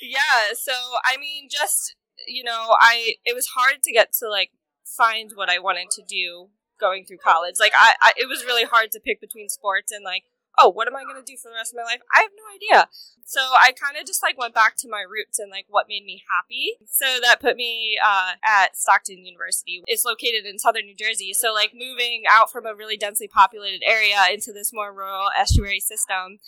Yeah, 0.03 0.55
so 0.55 0.73
I 1.05 1.17
mean, 1.17 1.49
just 1.51 1.97
you 2.27 2.45
know, 2.45 2.77
I 2.81 3.15
it 3.25 3.35
was 3.35 3.49
hard 3.49 3.83
to 3.83 3.93
get 3.93 4.13
to 4.21 4.29
like 4.29 4.51
find 4.85 5.31
what 5.35 5.51
I 5.51 5.59
wanted 5.59 5.91
to 5.93 6.03
do 6.03 6.49
going 6.79 7.05
through 7.05 7.19
college. 7.19 7.57
Like, 7.59 7.73
I, 7.77 7.95
I 8.01 8.13
it 8.17 8.29
was 8.29 8.45
really 8.45 8.65
hard 8.65 8.93
to 8.93 9.01
pick 9.01 9.21
between 9.21 9.49
sports 9.49 9.93
and 9.93 10.05
like 10.05 10.25
oh, 10.59 10.71
what 10.71 10.89
am 10.89 10.97
I 10.97 11.05
going 11.05 11.17
to 11.17 11.23
do 11.23 11.37
for 11.37 11.49
the 11.49 11.55
rest 11.55 11.73
of 11.73 11.77
my 11.77 11.83
life? 11.83 12.01
I 12.15 12.23
have 12.23 12.31
no 12.37 12.45
idea. 12.55 12.89
So 13.25 13.41
I 13.41 13.73
kind 13.73 13.97
of 13.97 14.07
just 14.07 14.23
like 14.23 14.39
went 14.39 14.55
back 14.55 14.77
to 14.79 14.89
my 14.89 15.03
roots 15.09 15.39
and 15.39 15.51
like 15.51 15.67
what 15.69 15.89
made 15.89 16.05
me 16.05 16.23
happy. 16.31 16.77
So 16.87 17.21
that 17.23 17.41
put 17.41 17.57
me 17.57 17.99
uh, 18.05 18.33
at 18.45 18.77
Stockton 18.77 19.25
University. 19.25 19.83
It's 19.87 20.05
located 20.05 20.45
in 20.47 20.59
southern 20.59 20.85
New 20.85 20.97
Jersey. 20.97 21.33
So 21.33 21.53
like 21.53 21.73
moving 21.75 22.25
out 22.31 22.53
from 22.53 22.67
a 22.67 22.75
really 22.75 22.97
densely 22.97 23.29
populated 23.29 23.83
area 23.85 24.19
into 24.33 24.53
this 24.53 24.73
more 24.73 24.93
rural 24.93 25.29
estuary 25.37 25.81
system 25.81 26.39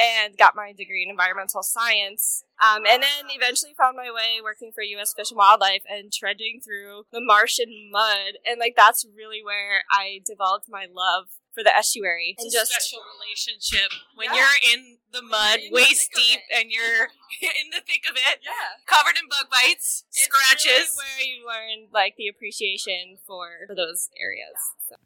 and 0.00 0.38
got 0.38 0.56
my 0.56 0.72
degree 0.72 1.02
in 1.02 1.10
environmental 1.10 1.62
science. 1.62 2.44
Um, 2.60 2.84
and 2.88 3.02
then 3.02 3.28
eventually 3.30 3.74
found 3.76 3.96
my 3.96 4.10
way 4.10 4.40
working 4.42 4.70
for 4.72 4.82
U.S. 4.82 5.12
Fish 5.14 5.30
and 5.30 5.38
Wildlife 5.38 5.82
and 5.88 6.12
trudging 6.12 6.60
through 6.64 7.04
the 7.12 7.20
marsh 7.20 7.58
and 7.58 7.90
mud. 7.90 8.40
And 8.46 8.58
like 8.58 8.74
that's 8.76 9.06
really 9.16 9.42
where 9.44 9.82
I 9.90 10.20
developed 10.24 10.66
my 10.68 10.86
love 10.92 11.28
for 11.54 11.62
the 11.62 11.74
estuary. 11.76 12.34
It's 12.36 12.44
and 12.44 12.52
just 12.52 12.72
special 12.72 13.00
relationship 13.18 13.90
when 14.14 14.28
yeah. 14.30 14.36
you're 14.36 14.58
in 14.74 14.98
the 15.12 15.22
mud, 15.22 15.60
in 15.60 15.72
waist 15.72 16.10
the 16.14 16.20
deep, 16.20 16.40
and 16.54 16.70
you're 16.70 17.08
in 17.42 17.70
the 17.70 17.82
thick 17.86 18.04
of 18.08 18.16
it. 18.16 18.40
Yeah, 18.42 18.80
covered 18.86 19.16
in 19.16 19.28
bug 19.28 19.50
bites, 19.50 20.04
it's 20.08 20.24
scratches. 20.24 20.96
Really 20.96 20.96
where 20.96 21.26
you 21.26 21.46
learn 21.46 21.88
like 21.92 22.16
the 22.16 22.28
appreciation 22.28 23.18
for 23.26 23.66
for 23.66 23.74
those 23.74 24.08
areas. 24.20 24.56
So. 24.88 24.96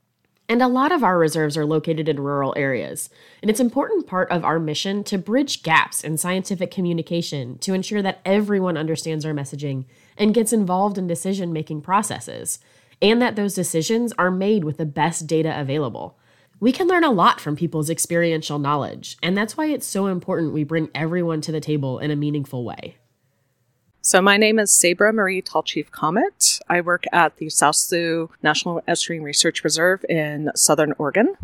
And 0.47 0.61
a 0.61 0.69
lot 0.69 0.93
of 0.93 1.03
our 1.03 1.19
reserves 1.19 1.57
are 1.57 1.65
located 1.65 2.07
in 2.07 2.21
rural 2.21 2.53
areas. 2.55 3.09
And 3.41 3.51
it's 3.51 3.61
an 3.61 3.67
important 3.67 4.07
part 4.07 4.31
of 4.31 4.45
our 4.45 4.59
mission 4.59 5.03
to 5.05 5.17
bridge 5.17 5.63
gaps 5.63 6.05
in 6.05 6.19
scientific 6.19 6.71
communication 6.71 7.57
to 7.59 7.73
ensure 7.73 8.03
that 8.03 8.21
everyone 8.27 8.77
understands 8.77 9.25
our 9.25 9.33
messaging 9.33 9.87
and 10.19 10.35
gets 10.35 10.53
involved 10.53 10.99
in 10.99 11.07
decision 11.07 11.53
making 11.53 11.81
processes, 11.81 12.59
and 13.01 13.23
that 13.23 13.37
those 13.37 13.55
decisions 13.55 14.13
are 14.19 14.31
made 14.31 14.65
with 14.65 14.77
the 14.77 14.85
best 14.85 15.27
data 15.27 15.59
available. 15.59 16.19
We 16.65 16.73
can 16.73 16.89
learn 16.89 17.05
a 17.05 17.11
lot 17.11 17.43
from 17.43 17.57
people's 17.57 17.91
experiential 17.91 18.59
knowledge, 18.59 19.19
and 19.23 19.37
that's 19.37 19.55
why 19.55 19.67
it's 19.67 19.85
so 19.85 20.07
important 20.07 20.55
we 20.55 20.65
bring 20.65 20.89
everyone 20.95 21.43
to 21.43 21.53
the 21.53 21.61
table 21.61 21.99
in 21.99 22.11
a 22.11 22.17
meaningful 22.17 22.65
way. 22.65 22.97
So, 24.01 24.23
my 24.23 24.39
name 24.39 24.59
is 24.59 24.73
Sabra 24.73 25.13
Marie 25.13 25.43
Tallchief 25.43 25.91
Comet. 25.91 26.61
I 26.67 26.81
work 26.81 27.05
at 27.13 27.37
the 27.37 27.51
South 27.51 27.77
Slough 27.77 28.31
National 28.43 28.81
Estuarine 28.89 29.23
Research 29.23 29.63
Reserve 29.63 30.07
in 30.09 30.53
Southern 30.55 30.95
Oregon. 30.97 31.37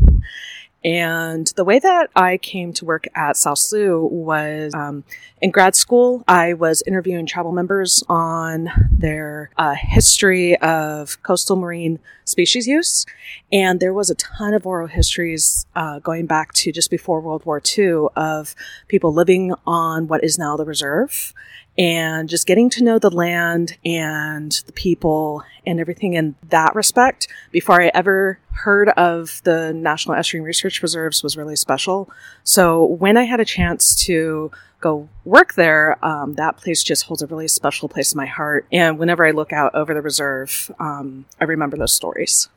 And 0.83 1.45
the 1.55 1.63
way 1.63 1.77
that 1.77 2.09
I 2.15 2.37
came 2.37 2.73
to 2.73 2.85
work 2.85 3.07
at 3.13 3.37
South 3.37 3.59
Slough 3.59 4.11
was 4.11 4.73
um, 4.73 5.03
in 5.39 5.51
grad 5.51 5.75
school, 5.75 6.23
I 6.27 6.53
was 6.53 6.81
interviewing 6.87 7.27
tribal 7.27 7.51
members 7.51 8.03
on 8.09 8.69
their 8.91 9.51
uh, 9.57 9.75
history 9.75 10.57
of 10.57 11.21
coastal 11.21 11.55
marine 11.55 11.99
species 12.25 12.67
use. 12.67 13.05
And 13.51 13.79
there 13.79 13.93
was 13.93 14.09
a 14.09 14.15
ton 14.15 14.55
of 14.55 14.65
oral 14.65 14.87
histories 14.87 15.67
uh, 15.75 15.99
going 15.99 16.25
back 16.25 16.51
to 16.53 16.71
just 16.71 16.89
before 16.89 17.21
World 17.21 17.45
War 17.45 17.61
II 17.77 18.07
of 18.15 18.55
people 18.87 19.13
living 19.13 19.53
on 19.67 20.07
what 20.07 20.23
is 20.23 20.39
now 20.39 20.57
the 20.57 20.65
reserve 20.65 21.33
and 21.77 22.27
just 22.27 22.47
getting 22.47 22.69
to 22.71 22.83
know 22.83 22.99
the 22.99 23.09
land 23.09 23.77
and 23.85 24.51
the 24.65 24.73
people 24.73 25.43
and 25.65 25.79
everything 25.79 26.13
in 26.13 26.35
that 26.49 26.75
respect 26.75 27.27
before 27.51 27.81
I 27.81 27.91
ever 27.93 28.39
heard 28.51 28.89
of 28.89 29.41
the 29.43 29.73
National 29.73 30.15
Estuarine 30.15 30.43
Research 30.43 30.81
Reserves 30.81 31.23
was 31.23 31.37
really 31.37 31.55
special. 31.55 32.09
So 32.43 32.83
when 32.83 33.17
I 33.17 33.23
had 33.23 33.39
a 33.39 33.45
chance 33.45 33.95
to 34.05 34.51
go 34.81 35.07
work 35.23 35.53
there, 35.53 36.03
um, 36.03 36.35
that 36.35 36.57
place 36.57 36.83
just 36.83 37.05
holds 37.05 37.21
a 37.21 37.27
really 37.27 37.47
special 37.47 37.87
place 37.87 38.11
in 38.13 38.17
my 38.17 38.25
heart. 38.25 38.65
And 38.71 38.99
whenever 38.99 39.25
I 39.25 39.31
look 39.31 39.53
out 39.53 39.73
over 39.73 39.93
the 39.93 40.01
reserve, 40.01 40.71
um, 40.79 41.25
I 41.39 41.45
remember 41.45 41.77
those 41.77 41.95
stories. 41.95 42.49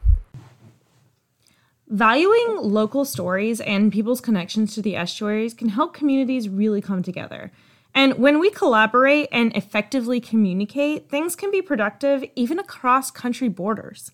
Valuing 1.87 2.59
local 2.61 3.05
stories 3.05 3.61
and 3.61 3.93
people's 3.93 4.21
connections 4.21 4.75
to 4.75 4.83
the 4.83 4.97
estuaries 4.97 5.55
can 5.55 5.69
help 5.69 5.95
communities 5.95 6.49
really 6.49 6.81
come 6.81 7.03
together. 7.03 7.53
And 7.95 8.19
when 8.19 8.41
we 8.41 8.51
collaborate 8.51 9.29
and 9.31 9.57
effectively 9.57 10.21
communicate, 10.21 11.09
things 11.09 11.37
can 11.37 11.51
be 11.51 11.63
productive 11.63 12.25
even 12.35 12.59
across 12.59 13.11
country 13.11 13.49
borders. 13.49 14.11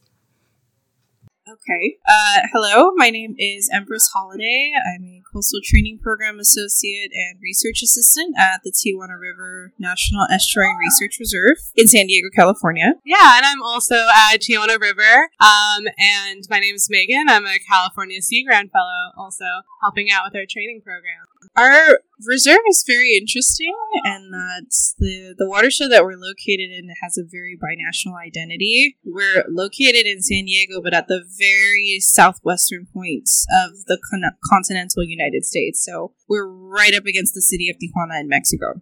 Okay. 1.49 1.97
Uh, 2.07 2.47
hello, 2.53 2.93
my 2.95 3.11
name 3.11 3.35
is 3.37 3.69
Empress 3.75 4.09
Holiday. 4.15 4.71
I'm 4.87 5.03
a 5.03 5.23
Coastal 5.33 5.59
Training 5.65 5.99
Program 6.01 6.39
Associate 6.39 7.11
and 7.13 7.41
Research 7.43 7.83
Assistant 7.83 8.37
at 8.39 8.61
the 8.63 8.71
Tijuana 8.71 9.19
River 9.19 9.73
National 9.77 10.29
Estuarine 10.31 10.79
Research 10.79 11.19
Reserve 11.19 11.57
in 11.75 11.89
San 11.89 12.07
Diego, 12.07 12.29
California. 12.37 12.95
Yeah, 13.05 13.37
and 13.39 13.47
I'm 13.47 13.63
also 13.63 13.97
at 13.97 14.39
Tijuana 14.43 14.79
River. 14.81 15.31
Um, 15.41 15.89
and 15.99 16.45
my 16.49 16.61
name 16.61 16.77
is 16.77 16.89
Megan. 16.89 17.27
I'm 17.29 17.47
a 17.47 17.59
California 17.59 18.23
Sea 18.23 18.45
Grant 18.45 18.71
Fellow, 18.71 19.11
also 19.17 19.47
helping 19.83 20.09
out 20.09 20.23
with 20.27 20.37
our 20.37 20.47
training 20.49 20.83
program. 20.85 21.30
Our 21.57 22.01
reserve 22.27 22.61
is 22.69 22.85
very 22.87 23.17
interesting, 23.17 23.75
and 24.05 24.33
that 24.33 24.71
the 24.99 25.35
the 25.37 25.49
watershed 25.49 25.91
that 25.91 26.05
we're 26.05 26.17
located 26.17 26.71
in 26.71 26.89
has 27.03 27.19
a 27.19 27.25
very 27.29 27.57
binational 27.57 28.19
identity. 28.21 28.97
We're 29.05 29.45
located 29.49 30.07
in 30.07 30.23
San 30.23 30.45
Diego, 30.45 30.81
but 30.83 30.95
at 30.95 31.09
the 31.09 31.25
very 31.39 31.99
southwestern 32.01 32.87
points 32.93 33.47
of 33.51 33.85
the 33.87 33.99
con- 34.11 34.37
continental 34.51 35.03
United 35.03 35.45
States. 35.45 35.85
So 35.85 36.13
we're 36.29 36.49
right 36.49 36.95
up 36.95 37.07
against 37.07 37.35
the 37.35 37.43
city 37.43 37.69
of 37.71 37.77
Tijuana 37.77 38.21
in 38.21 38.29
Mexico. 38.29 38.81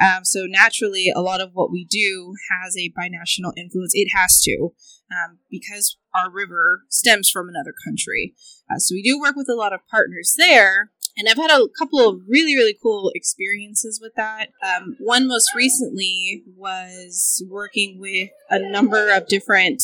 Um, 0.00 0.24
so 0.24 0.44
naturally, 0.46 1.10
a 1.14 1.22
lot 1.22 1.40
of 1.40 1.50
what 1.54 1.72
we 1.72 1.84
do 1.84 2.34
has 2.50 2.76
a 2.76 2.92
binational 2.92 3.52
influence. 3.56 3.92
It 3.94 4.08
has 4.14 4.40
to, 4.42 4.72
um, 5.10 5.38
because 5.50 5.96
our 6.14 6.30
river 6.30 6.82
stems 6.90 7.30
from 7.30 7.48
another 7.48 7.72
country. 7.84 8.34
Uh, 8.70 8.78
so 8.78 8.94
we 8.94 9.02
do 9.02 9.18
work 9.18 9.36
with 9.36 9.48
a 9.48 9.54
lot 9.54 9.72
of 9.72 9.80
partners 9.90 10.34
there, 10.36 10.90
and 11.16 11.28
I've 11.28 11.36
had 11.36 11.50
a 11.50 11.66
couple 11.78 12.06
of 12.06 12.20
really, 12.28 12.54
really 12.54 12.76
cool 12.80 13.10
experiences 13.14 14.00
with 14.02 14.12
that. 14.16 14.48
Um, 14.62 14.96
one 15.00 15.26
most 15.26 15.54
recently 15.54 16.42
was 16.56 17.42
working 17.48 17.98
with 17.98 18.30
a 18.50 18.58
number 18.58 19.10
of 19.10 19.26
different 19.26 19.82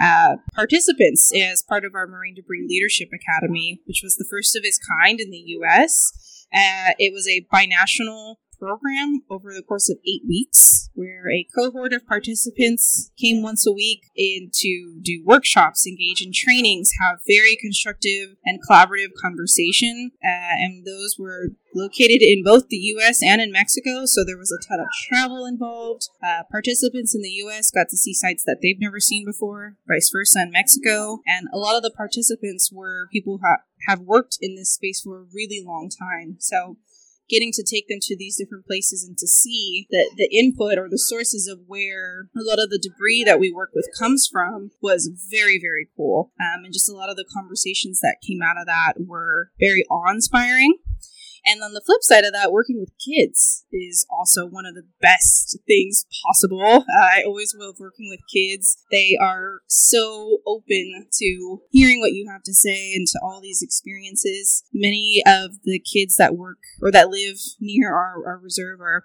uh, 0.00 0.36
participants 0.54 1.32
as 1.36 1.64
part 1.68 1.84
of 1.84 1.94
our 1.94 2.06
Marine 2.06 2.36
Debris 2.36 2.66
Leadership 2.68 3.08
Academy, 3.12 3.80
which 3.86 4.00
was 4.02 4.16
the 4.16 4.26
first 4.30 4.56
of 4.56 4.62
its 4.64 4.78
kind 4.78 5.18
in 5.18 5.30
the 5.30 5.42
U.S. 5.58 6.12
Uh, 6.54 6.94
it 6.98 7.12
was 7.12 7.26
a 7.26 7.46
binational 7.52 8.36
program 8.58 9.22
over 9.30 9.52
the 9.52 9.62
course 9.62 9.88
of 9.88 9.98
eight 10.06 10.22
weeks, 10.26 10.90
where 10.94 11.30
a 11.30 11.46
cohort 11.54 11.92
of 11.92 12.06
participants 12.06 13.10
came 13.18 13.42
once 13.42 13.66
a 13.66 13.72
week 13.72 14.10
in 14.16 14.50
to 14.54 14.98
do 15.02 15.22
workshops, 15.24 15.86
engage 15.86 16.22
in 16.22 16.32
trainings, 16.34 16.90
have 17.00 17.20
very 17.26 17.56
constructive 17.56 18.36
and 18.44 18.60
collaborative 18.68 19.12
conversation. 19.20 20.12
Uh, 20.24 20.54
and 20.58 20.84
those 20.84 21.16
were 21.18 21.50
located 21.74 22.22
in 22.22 22.42
both 22.42 22.68
the 22.68 22.76
US 22.76 23.22
and 23.22 23.40
in 23.40 23.52
Mexico, 23.52 24.04
so 24.06 24.24
there 24.24 24.38
was 24.38 24.52
a 24.52 24.66
ton 24.66 24.80
of 24.80 24.86
travel 25.08 25.46
involved. 25.46 26.08
Uh, 26.22 26.42
participants 26.50 27.14
in 27.14 27.22
the 27.22 27.30
US 27.44 27.70
got 27.70 27.88
to 27.90 27.96
see 27.96 28.14
sites 28.14 28.44
that 28.44 28.58
they've 28.62 28.80
never 28.80 29.00
seen 29.00 29.24
before, 29.24 29.76
vice 29.86 30.10
versa 30.10 30.42
in 30.42 30.50
Mexico. 30.50 31.20
And 31.26 31.48
a 31.52 31.58
lot 31.58 31.76
of 31.76 31.82
the 31.82 31.90
participants 31.90 32.70
were 32.72 33.08
people 33.12 33.38
who 33.38 33.46
ha- 33.46 33.62
have 33.86 34.00
worked 34.00 34.38
in 34.40 34.56
this 34.56 34.72
space 34.72 35.00
for 35.00 35.20
a 35.20 35.26
really 35.32 35.62
long 35.64 35.88
time. 35.88 36.36
So 36.38 36.76
getting 37.28 37.52
to 37.52 37.62
take 37.62 37.88
them 37.88 37.98
to 38.02 38.16
these 38.16 38.36
different 38.36 38.66
places 38.66 39.04
and 39.06 39.16
to 39.18 39.26
see 39.26 39.86
that 39.90 40.10
the 40.16 40.28
input 40.32 40.78
or 40.78 40.88
the 40.88 40.98
sources 40.98 41.46
of 41.46 41.60
where 41.66 42.28
a 42.36 42.42
lot 42.42 42.58
of 42.58 42.70
the 42.70 42.78
debris 42.78 43.24
that 43.24 43.40
we 43.40 43.52
work 43.52 43.70
with 43.74 43.88
comes 43.98 44.28
from 44.30 44.70
was 44.80 45.10
very, 45.30 45.58
very 45.60 45.88
cool. 45.96 46.32
Um, 46.40 46.64
and 46.64 46.72
just 46.72 46.88
a 46.88 46.94
lot 46.94 47.10
of 47.10 47.16
the 47.16 47.26
conversations 47.32 48.00
that 48.00 48.16
came 48.26 48.40
out 48.42 48.60
of 48.60 48.66
that 48.66 48.94
were 48.98 49.50
very 49.60 49.84
awe 49.90 50.10
inspiring. 50.10 50.78
And 51.46 51.62
on 51.62 51.72
the 51.72 51.82
flip 51.84 52.02
side 52.02 52.24
of 52.24 52.32
that, 52.32 52.52
working 52.52 52.78
with 52.78 52.92
kids 52.98 53.64
is 53.72 54.06
also 54.10 54.46
one 54.46 54.66
of 54.66 54.74
the 54.74 54.86
best 55.00 55.58
things 55.66 56.04
possible. 56.26 56.84
Uh, 56.88 57.02
I 57.02 57.22
always 57.24 57.54
love 57.56 57.76
working 57.78 58.08
with 58.10 58.20
kids. 58.32 58.78
They 58.90 59.16
are 59.20 59.60
so 59.66 60.38
open 60.46 61.06
to 61.12 61.62
hearing 61.70 62.00
what 62.00 62.12
you 62.12 62.28
have 62.30 62.42
to 62.44 62.54
say 62.54 62.94
and 62.94 63.06
to 63.06 63.20
all 63.22 63.40
these 63.40 63.62
experiences. 63.62 64.64
Many 64.72 65.22
of 65.26 65.62
the 65.64 65.80
kids 65.80 66.16
that 66.16 66.36
work 66.36 66.58
or 66.82 66.90
that 66.92 67.08
live 67.08 67.38
near 67.60 67.94
our, 67.94 68.26
our 68.26 68.38
reserve 68.38 68.80
are 68.80 69.04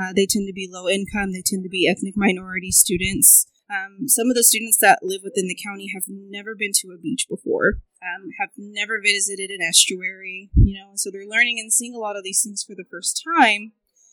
uh, 0.00 0.12
they 0.14 0.26
tend 0.26 0.48
to 0.48 0.54
be 0.54 0.68
low 0.70 0.88
income. 0.88 1.32
They 1.32 1.42
tend 1.44 1.64
to 1.64 1.68
be 1.68 1.88
ethnic 1.88 2.14
minority 2.16 2.70
students. 2.70 3.46
Um, 3.72 4.06
some 4.06 4.28
of 4.28 4.36
the 4.36 4.44
students 4.44 4.76
that 4.78 4.98
live 5.02 5.22
within 5.24 5.48
the 5.48 5.56
county 5.56 5.90
have 5.94 6.04
never 6.08 6.54
been 6.54 6.72
to 6.80 6.92
a 6.92 6.98
beach 6.98 7.26
before, 7.28 7.80
um, 8.02 8.28
have 8.38 8.50
never 8.58 9.00
visited 9.00 9.50
an 9.50 9.62
estuary, 9.62 10.50
you 10.54 10.74
know, 10.74 10.90
so 10.94 11.10
they're 11.10 11.26
learning 11.26 11.58
and 11.58 11.72
seeing 11.72 11.94
a 11.94 11.98
lot 11.98 12.16
of 12.16 12.22
these 12.22 12.42
things 12.42 12.62
for 12.62 12.74
the 12.74 12.84
first 12.90 13.22
time. 13.36 13.72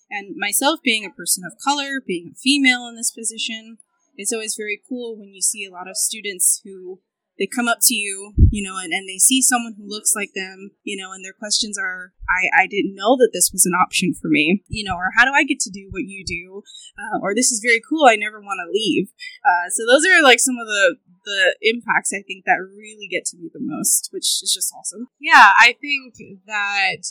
And 0.10 0.36
myself 0.38 0.80
being 0.82 1.06
a 1.06 1.10
person 1.10 1.44
of 1.46 1.60
color, 1.64 2.00
being 2.06 2.32
a 2.32 2.40
female 2.40 2.88
in 2.88 2.96
this 2.96 3.12
position, 3.12 3.80
it's 4.16 4.34
always 4.34 4.56
very 4.56 4.82
cool 4.88 5.18
when 5.18 5.34
you 5.34 5.42
see 5.42 5.66
a 5.66 5.72
lot 5.72 5.90
of 5.90 5.98
students 5.98 6.62
who 6.64 7.02
they 7.40 7.48
come 7.48 7.70
up 7.70 7.80
to 7.84 7.96
you, 7.96 8.34
you 8.52 8.62
know, 8.62 8.78
and, 8.78 8.92
and 8.92 9.08
they 9.08 9.18
see 9.18 9.42
someone 9.42 9.74
who 9.78 9.88
looks 9.88 10.14
like 10.14 10.32
them, 10.36 10.72
you 10.84 11.00
know, 11.00 11.14
and 11.14 11.24
their 11.24 11.34
questions 11.34 11.80
are, 11.80 12.12
I, 12.28 12.64
I 12.64 12.68
didn't 12.68 12.96
know 12.96 13.16
that 13.16 13.32
this 13.32 13.50
was 13.54 13.66
an 13.66 13.72
option 13.74 14.14
for 14.14 14.28
me, 14.28 14.62
you 14.68 14.84
know, 14.84 14.96
or 14.96 15.12
how 15.16 15.24
do 15.24 15.32
I 15.32 15.46
get 15.46 15.60
to 15.62 15.72
do 15.72 15.88
what 15.90 16.04
you 16.04 16.26
do? 16.28 16.62
Uh, 17.00 17.20
or 17.24 17.34
this 17.34 17.50
is 17.50 17.64
very 17.64 17.82
cool. 17.88 18.06
I 18.06 18.18
never 18.18 18.42
want 18.42 18.60
to 18.60 18.72
leave. 18.72 19.08
Uh, 19.48 19.72
so 19.72 19.88
those 19.88 20.04
are 20.06 20.22
like 20.22 20.40
some 20.40 20.58
of 20.60 20.68
the, 20.68 20.98
the 21.24 21.56
impacts 21.62 22.12
I 22.14 22.22
think 22.28 22.44
that 22.46 22.60
really 22.60 23.08
get 23.10 23.24
to 23.32 23.38
me 23.38 23.50
the 23.54 23.64
most, 23.64 24.10
which 24.12 24.44
is 24.44 24.52
just 24.54 24.74
awesome. 24.78 25.08
Yeah, 25.18 25.56
I 25.58 25.76
think 25.80 26.16
that 26.46 27.08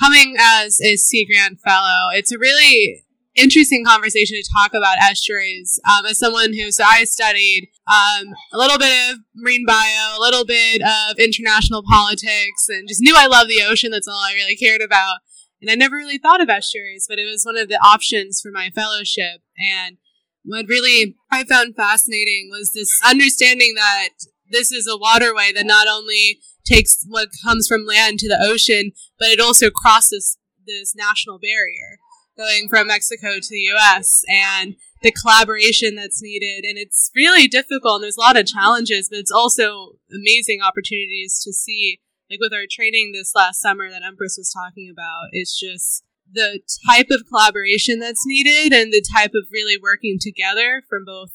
coming 0.00 0.36
as 0.38 0.80
a 0.80 0.96
Sea 0.96 1.24
Grant 1.24 1.60
Fellow, 1.60 2.10
it's 2.12 2.32
a 2.32 2.38
really 2.38 3.04
interesting 3.38 3.84
conversation 3.84 4.36
to 4.36 4.50
talk 4.52 4.74
about 4.74 4.98
estuaries. 5.00 5.80
Um, 5.88 6.06
as 6.06 6.18
someone 6.18 6.52
who, 6.52 6.70
so 6.72 6.84
I 6.84 7.04
studied 7.04 7.70
um, 7.86 8.34
a 8.52 8.58
little 8.58 8.78
bit 8.78 8.92
of 9.10 9.18
marine 9.34 9.64
bio, 9.66 10.16
a 10.16 10.20
little 10.20 10.44
bit 10.44 10.82
of 10.82 11.18
international 11.18 11.82
politics, 11.82 12.66
and 12.68 12.88
just 12.88 13.00
knew 13.00 13.14
I 13.16 13.26
loved 13.26 13.50
the 13.50 13.62
ocean. 13.62 13.90
That's 13.90 14.08
all 14.08 14.22
I 14.22 14.34
really 14.34 14.56
cared 14.56 14.82
about. 14.82 15.18
And 15.60 15.70
I 15.70 15.74
never 15.74 15.96
really 15.96 16.18
thought 16.18 16.40
of 16.40 16.48
estuaries, 16.48 17.06
but 17.08 17.18
it 17.18 17.24
was 17.24 17.44
one 17.44 17.56
of 17.56 17.68
the 17.68 17.78
options 17.84 18.40
for 18.40 18.50
my 18.52 18.70
fellowship. 18.70 19.42
And 19.58 19.96
what 20.44 20.66
really 20.68 21.16
I 21.30 21.44
found 21.44 21.76
fascinating 21.76 22.48
was 22.50 22.72
this 22.74 22.90
understanding 23.06 23.74
that 23.76 24.10
this 24.50 24.72
is 24.72 24.86
a 24.86 24.96
waterway 24.96 25.52
that 25.54 25.66
not 25.66 25.88
only 25.88 26.40
takes 26.64 27.04
what 27.08 27.28
comes 27.44 27.66
from 27.66 27.86
land 27.86 28.18
to 28.18 28.28
the 28.28 28.38
ocean, 28.40 28.92
but 29.18 29.28
it 29.28 29.40
also 29.40 29.70
crosses 29.70 30.38
this 30.66 30.94
national 30.94 31.38
barrier 31.38 31.98
going 32.38 32.68
from 32.68 32.86
Mexico 32.86 33.34
to 33.40 33.48
the 33.50 33.68
US 33.74 34.22
and 34.28 34.76
the 35.02 35.12
collaboration 35.12 35.94
that's 35.96 36.22
needed. 36.22 36.64
And 36.64 36.78
it's 36.78 37.10
really 37.14 37.48
difficult 37.48 37.96
and 37.96 38.04
there's 38.04 38.16
a 38.16 38.20
lot 38.20 38.38
of 38.38 38.46
challenges, 38.46 39.08
but 39.10 39.18
it's 39.18 39.32
also 39.32 39.96
amazing 40.10 40.60
opportunities 40.62 41.42
to 41.44 41.52
see. 41.52 42.00
Like 42.30 42.40
with 42.40 42.52
our 42.52 42.66
training 42.70 43.12
this 43.12 43.32
last 43.34 43.60
summer 43.60 43.90
that 43.90 44.02
Empress 44.04 44.36
was 44.36 44.52
talking 44.52 44.92
about, 44.92 45.28
it's 45.32 45.58
just 45.58 46.04
the 46.30 46.60
type 46.86 47.06
of 47.10 47.26
collaboration 47.26 47.98
that's 48.00 48.26
needed 48.26 48.72
and 48.72 48.92
the 48.92 49.04
type 49.16 49.30
of 49.34 49.48
really 49.50 49.76
working 49.80 50.18
together 50.20 50.82
from 50.88 51.04
both 51.06 51.30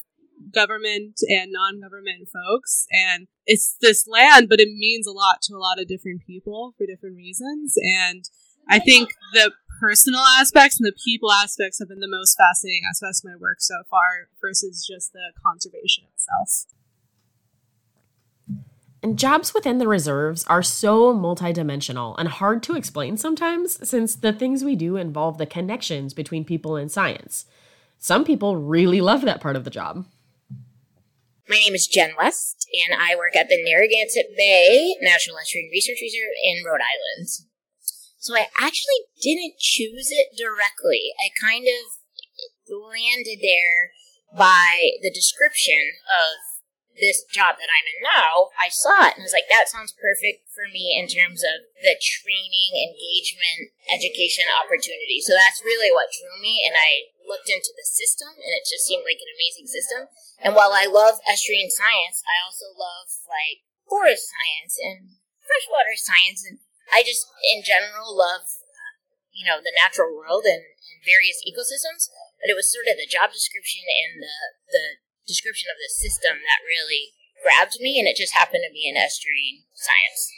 government 0.53 1.19
and 1.29 1.51
non-government 1.51 2.27
folks 2.27 2.86
and 2.91 3.27
it's 3.45 3.77
this 3.81 4.05
land 4.07 4.48
but 4.50 4.60
it 4.60 4.67
means 4.67 5.07
a 5.07 5.12
lot 5.12 5.41
to 5.41 5.55
a 5.55 5.57
lot 5.57 5.79
of 5.79 5.88
different 5.88 6.22
people 6.27 6.74
for 6.77 6.86
different 6.86 7.15
reasons 7.15 7.75
and 7.77 8.25
i 8.69 8.77
think 8.77 9.10
the 9.33 9.51
personal 9.83 10.21
aspects 10.21 10.79
and 10.79 10.87
the 10.87 10.95
people 11.03 11.29
aspects 11.29 11.77
have 11.77 11.89
been 11.89 11.99
the 11.99 12.07
most 12.07 12.37
fascinating 12.37 12.83
aspects 12.89 13.21
of 13.21 13.29
my 13.29 13.35
work 13.35 13.57
so 13.59 13.75
far 13.89 14.29
versus 14.41 14.87
just 14.89 15.11
the 15.11 15.33
conservation 15.45 16.05
itself. 16.13 16.67
And 19.01 19.19
jobs 19.19 19.53
within 19.53 19.79
the 19.79 19.87
reserves 19.89 20.45
are 20.45 20.63
so 20.63 21.13
multidimensional 21.13 22.15
and 22.17 22.29
hard 22.29 22.63
to 22.63 22.77
explain 22.77 23.17
sometimes 23.17 23.85
since 23.87 24.15
the 24.15 24.31
things 24.31 24.63
we 24.63 24.77
do 24.77 24.95
involve 24.95 25.37
the 25.37 25.45
connections 25.45 26.13
between 26.13 26.45
people 26.45 26.77
and 26.77 26.89
science. 26.89 27.45
Some 27.99 28.23
people 28.23 28.55
really 28.55 29.01
love 29.01 29.23
that 29.23 29.41
part 29.41 29.57
of 29.57 29.65
the 29.65 29.69
job. 29.69 30.05
My 31.49 31.57
name 31.57 31.75
is 31.75 31.87
Jen 31.87 32.13
West, 32.17 32.65
and 32.87 32.97
I 32.97 33.17
work 33.17 33.35
at 33.35 33.49
the 33.49 33.61
Narragansett 33.61 34.37
Bay 34.37 34.95
National 35.01 35.35
Estuarine 35.35 35.69
Research 35.71 35.99
Reserve 36.01 36.31
in 36.41 36.63
Rhode 36.65 36.79
Island. 36.79 37.27
So 38.24 38.39
I 38.39 38.48
actually 38.56 39.12
didn't 39.20 39.60
choose 39.60 40.08
it 40.08 40.32
directly. 40.39 41.12
I 41.20 41.27
kind 41.36 41.68
of 41.68 41.92
landed 42.72 43.44
there 43.44 43.92
by 44.32 44.96
the 45.03 45.12
description 45.12 46.00
of 46.08 46.39
this 46.96 47.27
job 47.27 47.60
that 47.60 47.68
I'm 47.68 47.89
in 47.89 48.00
now. 48.08 48.56
I 48.56 48.72
saw 48.72 49.12
it 49.12 49.20
and 49.20 49.27
was 49.27 49.36
like, 49.36 49.51
that 49.51 49.68
sounds 49.68 49.92
perfect 49.92 50.48
for 50.56 50.72
me 50.72 50.96
in 50.96 51.12
terms 51.12 51.44
of 51.44 51.68
the 51.84 52.00
training, 52.00 52.72
engagement, 52.80 53.75
education 53.92 54.48
opportunity. 54.48 55.20
So 55.20 55.36
that's 55.36 55.60
really 55.60 55.92
what 55.92 56.15
drew 56.15 56.39
me. 56.39 56.63
And 56.63 56.80
I 56.80 57.12
looked 57.27 57.51
into 57.51 57.75
the 57.75 57.84
system 57.84 58.32
and 58.39 58.56
it 58.56 58.63
just 58.63 58.88
seemed 58.88 59.03
like 59.03 59.20
an 59.20 59.36
amazing 59.36 59.68
system. 59.68 60.08
And 60.39 60.56
while 60.56 60.72
I 60.72 60.88
love 60.88 61.20
estuarine 61.27 61.75
science, 61.75 62.24
I 62.24 62.39
also 62.39 62.72
love 62.72 63.12
like 63.27 63.68
forest 63.84 64.32
science 64.32 64.80
and 64.80 65.20
freshwater 65.44 66.00
science 66.00 66.48
and 66.48 66.63
I 66.93 67.01
just, 67.01 67.25
in 67.51 67.65
general, 67.65 68.13
love, 68.15 68.45
you 69.33 69.43
know, 69.43 69.57
the 69.57 69.73
natural 69.73 70.13
world 70.13 70.45
and, 70.45 70.62
and 70.62 71.00
various 71.01 71.41
ecosystems. 71.41 72.13
But 72.39 72.53
it 72.53 72.55
was 72.55 72.71
sort 72.71 72.85
of 72.85 73.01
the 73.01 73.09
job 73.09 73.33
description 73.33 73.81
and 73.89 74.21
the, 74.21 74.38
the 74.69 74.85
description 75.25 75.73
of 75.73 75.81
the 75.81 75.89
system 75.89 76.38
that 76.45 76.67
really 76.67 77.17
grabbed 77.41 77.77
me, 77.79 78.00
and 78.00 78.07
it 78.07 78.15
just 78.15 78.33
happened 78.33 78.63
to 78.67 78.73
be 78.73 78.88
in 78.88 78.95
estuarine 78.95 79.65
science. 79.73 80.31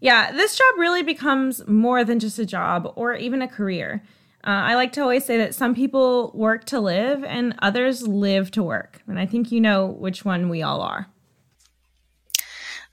Yeah, 0.00 0.32
this 0.32 0.56
job 0.56 0.78
really 0.78 1.02
becomes 1.02 1.66
more 1.66 2.04
than 2.04 2.18
just 2.18 2.38
a 2.38 2.46
job 2.46 2.92
or 2.94 3.14
even 3.14 3.42
a 3.42 3.48
career. 3.48 4.02
Uh, 4.46 4.50
I 4.50 4.74
like 4.76 4.92
to 4.92 5.00
always 5.00 5.24
say 5.24 5.36
that 5.38 5.54
some 5.54 5.74
people 5.74 6.30
work 6.34 6.64
to 6.66 6.78
live 6.78 7.24
and 7.24 7.56
others 7.58 8.06
live 8.06 8.50
to 8.52 8.62
work. 8.62 9.02
And 9.08 9.18
I 9.18 9.26
think 9.26 9.50
you 9.50 9.60
know 9.60 9.86
which 9.86 10.24
one 10.24 10.48
we 10.48 10.62
all 10.62 10.80
are. 10.80 11.08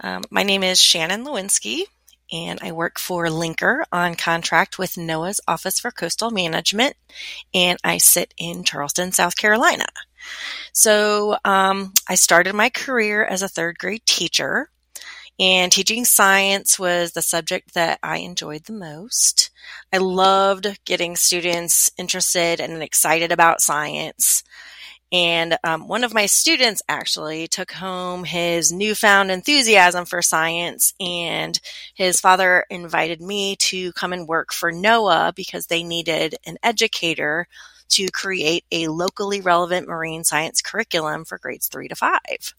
Um, 0.01 0.23
my 0.29 0.43
name 0.43 0.63
is 0.63 0.81
Shannon 0.81 1.23
Lewinsky, 1.23 1.83
and 2.31 2.59
I 2.61 2.71
work 2.71 2.99
for 2.99 3.27
Lynker 3.27 3.83
on 3.91 4.15
contract 4.15 4.77
with 4.77 4.95
NOAA's 4.95 5.41
Office 5.47 5.79
for 5.79 5.91
Coastal 5.91 6.31
Management, 6.31 6.95
and 7.53 7.77
I 7.83 7.97
sit 7.97 8.33
in 8.37 8.63
Charleston, 8.63 9.11
South 9.11 9.35
Carolina. 9.35 9.85
So 10.73 11.37
um, 11.45 11.93
I 12.07 12.15
started 12.15 12.55
my 12.55 12.69
career 12.69 13.23
as 13.23 13.41
a 13.41 13.47
third 13.47 13.77
grade 13.77 14.05
teacher. 14.05 14.69
And 15.37 15.69
teaching 15.69 16.05
science 16.05 16.79
was 16.79 17.11
the 17.11 17.21
subject 17.21 17.73
that 17.73 17.99
I 18.01 18.19
enjoyed 18.19 18.63
the 18.63 18.73
most. 18.73 19.49
I 19.91 19.97
loved 19.97 20.79
getting 20.85 21.17
students 21.17 21.91
interested 21.97 22.61
and 22.61 22.81
excited 22.81 23.33
about 23.33 23.59
science. 23.59 24.43
And 25.15 25.57
um, 25.63 25.87
one 25.87 26.03
of 26.03 26.13
my 26.13 26.25
students 26.25 26.81
actually 26.89 27.47
took 27.47 27.71
home 27.71 28.25
his 28.25 28.73
newfound 28.73 29.31
enthusiasm 29.31 30.03
for 30.03 30.21
science, 30.21 30.93
and 30.99 31.57
his 31.93 32.19
father 32.19 32.65
invited 32.69 33.21
me 33.21 33.55
to 33.57 33.93
come 33.93 34.11
and 34.11 34.27
work 34.27 34.51
for 34.51 34.73
NOAA 34.73 35.33
because 35.33 35.67
they 35.67 35.83
needed 35.83 36.35
an 36.45 36.57
educator 36.61 37.47
to 37.91 38.09
create 38.11 38.65
a 38.73 38.89
locally 38.89 39.39
relevant 39.39 39.87
marine 39.87 40.25
science 40.25 40.61
curriculum 40.61 41.23
for 41.23 41.37
grades 41.37 41.69
three 41.69 41.87
to 41.87 41.95
five. 41.95 42.53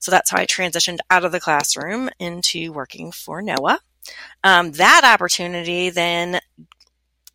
So 0.00 0.10
that's 0.10 0.30
how 0.30 0.38
I 0.38 0.46
transitioned 0.46 1.00
out 1.10 1.26
of 1.26 1.32
the 1.32 1.40
classroom 1.40 2.08
into 2.18 2.72
working 2.72 3.12
for 3.12 3.42
NOAA. 3.42 3.76
Um, 4.42 4.72
that 4.72 5.02
opportunity 5.04 5.90
then 5.90 6.40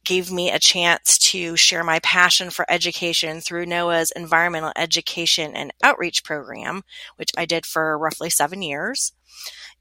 gave 0.10 0.32
me 0.32 0.50
a 0.50 0.58
chance 0.58 1.20
to 1.20 1.56
share 1.56 1.84
my 1.84 2.00
passion 2.00 2.50
for 2.50 2.66
education 2.68 3.42
through 3.42 3.68
NOAA's 3.68 4.10
Environmental 4.16 4.74
Education 4.76 5.56
and 5.56 5.72
Outreach 5.84 6.24
Program, 6.24 6.82
which 7.18 7.30
I 7.38 7.46
did 7.46 7.64
for 7.64 7.96
roughly 7.96 8.32
seven 8.32 8.64
years. 8.64 9.14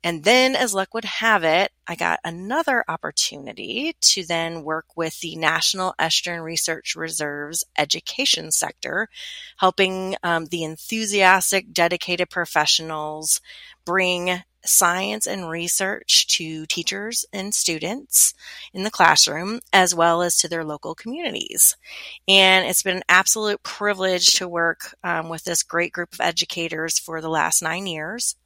And 0.05 0.25
then, 0.25 0.55
as 0.55 0.75
luck 0.75 0.93
would 0.93 1.07
have 1.07 1.45
it, 1.45 1.73
I 1.87 1.95
got 1.95 2.21
another 2.23 2.85
opportunity 2.89 3.97
to 4.03 4.27
then 4.27 4.65
work 4.65 4.85
with 4.97 5.19
the 5.21 5.35
National 5.35 5.95
Estuarine 5.99 6.45
Research 6.45 6.95
Reserve's 6.95 7.65
education 7.79 8.53
sector, 8.53 9.09
helping 9.57 10.15
um, 10.23 10.45
the 10.45 10.63
enthusiastic, 10.63 11.73
dedicated 11.73 12.29
professionals 12.29 13.41
bring 13.87 14.43
science 14.65 15.27
and 15.27 15.49
research 15.49 16.27
to 16.29 16.67
teachers 16.67 17.25
and 17.33 17.55
students 17.55 18.35
in 18.73 18.83
the 18.83 18.91
classroom, 18.91 19.61
as 19.73 19.95
well 19.95 20.23
as 20.23 20.37
to 20.38 20.49
their 20.49 20.65
local 20.65 20.95
communities. 20.95 21.77
And 22.27 22.67
it's 22.67 22.83
been 22.83 22.97
an 22.97 23.03
absolute 23.09 23.62
privilege 23.62 24.33
to 24.35 24.49
work 24.49 24.95
um, 25.05 25.29
with 25.29 25.45
this 25.45 25.62
great 25.62 25.93
group 25.93 26.12
of 26.12 26.21
educators 26.21 26.99
for 26.99 27.21
the 27.21 27.31
last 27.31 27.62
nine 27.62 27.87
years. 27.87 28.37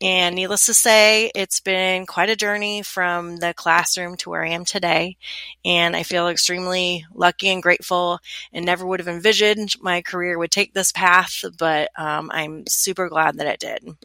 And 0.00 0.34
needless 0.34 0.66
to 0.66 0.74
say, 0.74 1.30
it's 1.34 1.60
been 1.60 2.04
quite 2.04 2.28
a 2.28 2.36
journey 2.36 2.82
from 2.82 3.38
the 3.38 3.54
classroom 3.54 4.16
to 4.18 4.30
where 4.30 4.44
I 4.44 4.50
am 4.50 4.66
today. 4.66 5.16
And 5.64 5.96
I 5.96 6.02
feel 6.02 6.28
extremely 6.28 7.06
lucky 7.14 7.48
and 7.48 7.62
grateful 7.62 8.18
and 8.52 8.66
never 8.66 8.86
would 8.86 9.00
have 9.00 9.08
envisioned 9.08 9.74
my 9.80 10.02
career 10.02 10.38
would 10.38 10.50
take 10.50 10.74
this 10.74 10.92
path, 10.92 11.42
but 11.58 11.88
um, 11.96 12.30
I'm 12.30 12.66
super 12.66 13.08
glad 13.08 13.38
that 13.38 13.46
it 13.46 13.60
did. 13.60 13.96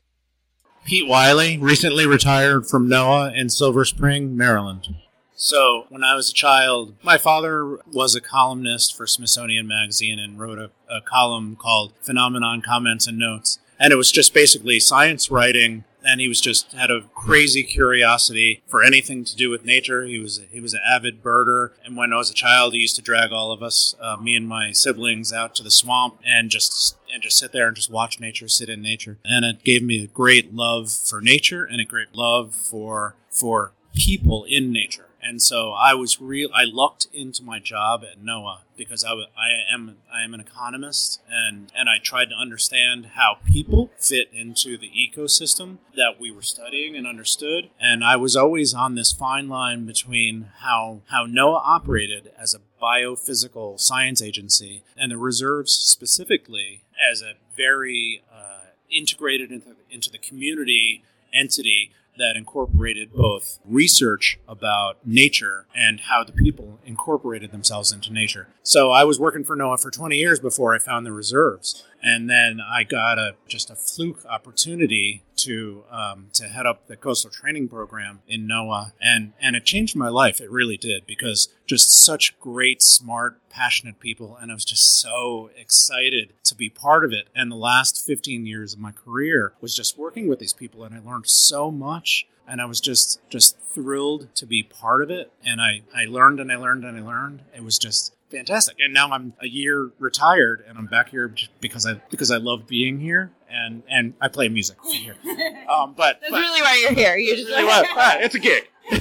Pete 0.85 1.07
Wiley 1.07 1.57
recently 1.57 2.05
retired 2.05 2.67
from 2.67 2.89
NOAA 2.89 3.35
in 3.35 3.49
Silver 3.49 3.85
Spring, 3.85 4.35
Maryland. 4.35 4.95
So, 5.35 5.85
when 5.89 6.03
I 6.03 6.13
was 6.13 6.29
a 6.29 6.33
child, 6.33 6.95
my 7.01 7.17
father 7.17 7.79
was 7.91 8.15
a 8.15 8.21
columnist 8.21 8.95
for 8.95 9.07
Smithsonian 9.07 9.67
Magazine 9.67 10.19
and 10.19 10.39
wrote 10.39 10.59
a, 10.59 10.69
a 10.89 11.01
column 11.01 11.55
called 11.55 11.93
Phenomenon 12.01 12.61
Comments 12.61 13.07
and 13.07 13.17
Notes 13.17 13.59
and 13.81 13.91
it 13.91 13.95
was 13.95 14.11
just 14.11 14.31
basically 14.33 14.79
science 14.79 15.31
writing 15.31 15.83
and 16.03 16.21
he 16.21 16.27
was 16.27 16.41
just 16.41 16.71
had 16.73 16.91
a 16.91 17.01
crazy 17.13 17.63
curiosity 17.63 18.61
for 18.67 18.83
anything 18.83 19.23
to 19.25 19.35
do 19.35 19.49
with 19.49 19.65
nature. 19.65 20.03
He 20.03 20.19
was 20.19 20.41
he 20.51 20.59
was 20.59 20.73
an 20.73 20.81
avid 20.87 21.23
birder, 21.23 21.71
and 21.85 21.95
when 21.95 22.13
I 22.13 22.17
was 22.17 22.29
a 22.29 22.35
child, 22.35 22.73
he 22.73 22.79
used 22.79 22.95
to 22.97 23.01
drag 23.01 23.31
all 23.31 23.51
of 23.51 23.61
us, 23.61 23.95
uh, 23.99 24.17
me 24.17 24.35
and 24.35 24.47
my 24.47 24.71
siblings, 24.71 25.31
out 25.31 25.55
to 25.55 25.63
the 25.63 25.71
swamp 25.71 26.19
and 26.25 26.49
just 26.49 26.97
and 27.13 27.21
just 27.21 27.37
sit 27.37 27.51
there 27.51 27.67
and 27.67 27.75
just 27.75 27.89
watch 27.89 28.19
nature, 28.19 28.47
sit 28.47 28.69
in 28.69 28.81
nature, 28.81 29.17
and 29.23 29.45
it 29.45 29.63
gave 29.63 29.83
me 29.83 30.03
a 30.03 30.07
great 30.07 30.53
love 30.53 30.91
for 30.91 31.21
nature 31.21 31.63
and 31.63 31.81
a 31.81 31.85
great 31.85 32.15
love 32.15 32.53
for 32.55 33.15
for 33.29 33.71
people 33.93 34.45
in 34.47 34.71
nature. 34.71 35.07
And 35.23 35.41
so 35.41 35.71
I 35.71 35.93
was 35.93 36.19
real. 36.19 36.49
I 36.53 36.63
lucked 36.63 37.07
into 37.13 37.43
my 37.43 37.59
job 37.59 38.03
at 38.03 38.23
NOAA 38.23 38.59
because 38.75 39.03
I, 39.03 39.11
I 39.11 39.49
am 39.71 39.97
I 40.11 40.23
am 40.23 40.33
an 40.33 40.39
economist, 40.39 41.21
and 41.29 41.71
and 41.75 41.87
I 41.87 41.99
tried 41.99 42.29
to 42.29 42.35
understand 42.35 43.11
how 43.13 43.37
people 43.45 43.91
fit 43.99 44.29
into 44.33 44.77
the 44.77 44.89
ecosystem 44.89 45.77
that 45.95 46.19
we 46.19 46.31
were 46.31 46.41
studying 46.41 46.95
and 46.95 47.05
understood. 47.05 47.69
And 47.79 48.03
I 48.03 48.15
was 48.15 48.35
always 48.35 48.73
on 48.73 48.95
this 48.95 49.11
fine 49.11 49.47
line 49.47 49.85
between 49.85 50.49
how 50.61 51.01
how 51.09 51.27
NOAA 51.27 51.61
operated 51.63 52.31
as 52.37 52.55
a 52.55 52.61
biophysical 52.83 53.79
science 53.79 54.23
agency 54.23 54.83
and 54.97 55.11
the 55.11 55.17
reserves 55.17 55.71
specifically 55.71 56.81
as 57.11 57.21
a 57.21 57.33
very 57.55 58.23
uh, 58.33 58.71
integrated 58.89 59.51
into, 59.51 59.75
into 59.91 60.09
the 60.09 60.17
community 60.17 61.03
entity 61.33 61.91
that 62.17 62.35
incorporated 62.35 63.13
both 63.13 63.59
research 63.65 64.39
about 64.47 64.97
nature 65.05 65.65
and 65.75 66.01
how 66.01 66.23
the 66.23 66.33
people 66.33 66.79
incorporated 66.85 67.51
themselves 67.51 67.91
into 67.91 68.11
nature. 68.11 68.47
So 68.63 68.91
I 68.91 69.03
was 69.03 69.19
working 69.19 69.43
for 69.43 69.55
NOAA 69.55 69.81
for 69.81 69.91
20 69.91 70.17
years 70.17 70.39
before 70.39 70.75
I 70.75 70.79
found 70.79 71.05
the 71.05 71.11
reserves 71.11 71.83
and 72.01 72.29
then 72.29 72.59
I 72.59 72.83
got 72.83 73.17
a 73.17 73.35
just 73.47 73.69
a 73.69 73.75
fluke 73.75 74.25
opportunity 74.25 75.23
to 75.37 75.83
um, 75.91 76.27
to 76.33 76.47
head 76.47 76.65
up 76.65 76.87
the 76.87 76.95
coastal 76.95 77.29
training 77.29 77.67
program 77.67 78.21
in 78.27 78.47
NOAA, 78.47 78.93
and 78.99 79.33
and 79.39 79.55
it 79.55 79.65
changed 79.65 79.95
my 79.95 80.09
life. 80.09 80.41
It 80.41 80.49
really 80.49 80.77
did 80.77 81.05
because 81.05 81.49
just 81.65 82.03
such 82.03 82.39
great, 82.39 82.81
smart, 82.81 83.39
passionate 83.49 83.99
people, 83.99 84.37
and 84.39 84.51
I 84.51 84.53
was 84.53 84.65
just 84.65 84.99
so 84.99 85.49
excited 85.57 86.33
to 86.43 86.55
be 86.55 86.69
part 86.69 87.03
of 87.05 87.11
it. 87.11 87.29
And 87.35 87.51
the 87.51 87.55
last 87.55 88.05
15 88.05 88.45
years 88.45 88.73
of 88.73 88.79
my 88.79 88.91
career 88.91 89.53
was 89.61 89.75
just 89.75 89.97
working 89.97 90.27
with 90.27 90.39
these 90.39 90.53
people, 90.53 90.83
and 90.83 90.95
I 90.95 90.99
learned 90.99 91.27
so 91.27 91.71
much. 91.71 92.27
And 92.47 92.59
I 92.59 92.65
was 92.65 92.81
just 92.81 93.21
just 93.29 93.57
thrilled 93.59 94.27
to 94.35 94.45
be 94.45 94.61
part 94.61 95.01
of 95.01 95.09
it. 95.09 95.31
And 95.45 95.61
I, 95.61 95.83
I 95.95 96.05
learned 96.05 96.39
and 96.39 96.51
I 96.51 96.57
learned 96.57 96.83
and 96.83 96.97
I 96.97 97.01
learned. 97.01 97.43
It 97.55 97.63
was 97.63 97.77
just 97.77 98.13
fantastic. 98.31 98.77
And 98.79 98.93
now 98.93 99.11
I'm 99.11 99.33
a 99.41 99.47
year 99.47 99.91
retired, 99.99 100.63
and 100.67 100.77
I'm 100.77 100.87
back 100.87 101.09
here 101.09 101.33
because 101.59 101.85
I 101.85 102.01
because 102.09 102.31
I 102.31 102.37
love 102.37 102.67
being 102.67 102.99
here, 102.99 103.31
and 103.49 103.83
and 103.89 104.13
I 104.21 104.27
play 104.27 104.49
music 104.49 104.77
here. 104.85 105.15
Um, 105.71 105.93
but 105.95 106.19
that's 106.19 106.31
but, 106.31 106.39
really 106.41 106.61
why 106.61 106.79
you're 106.81 106.93
here. 106.93 107.15
You 107.15 107.33
just 107.33 107.47
really 107.47 107.63
well, 107.63 107.85
it's 108.19 108.35
a 108.35 108.39
gig. 108.39 108.67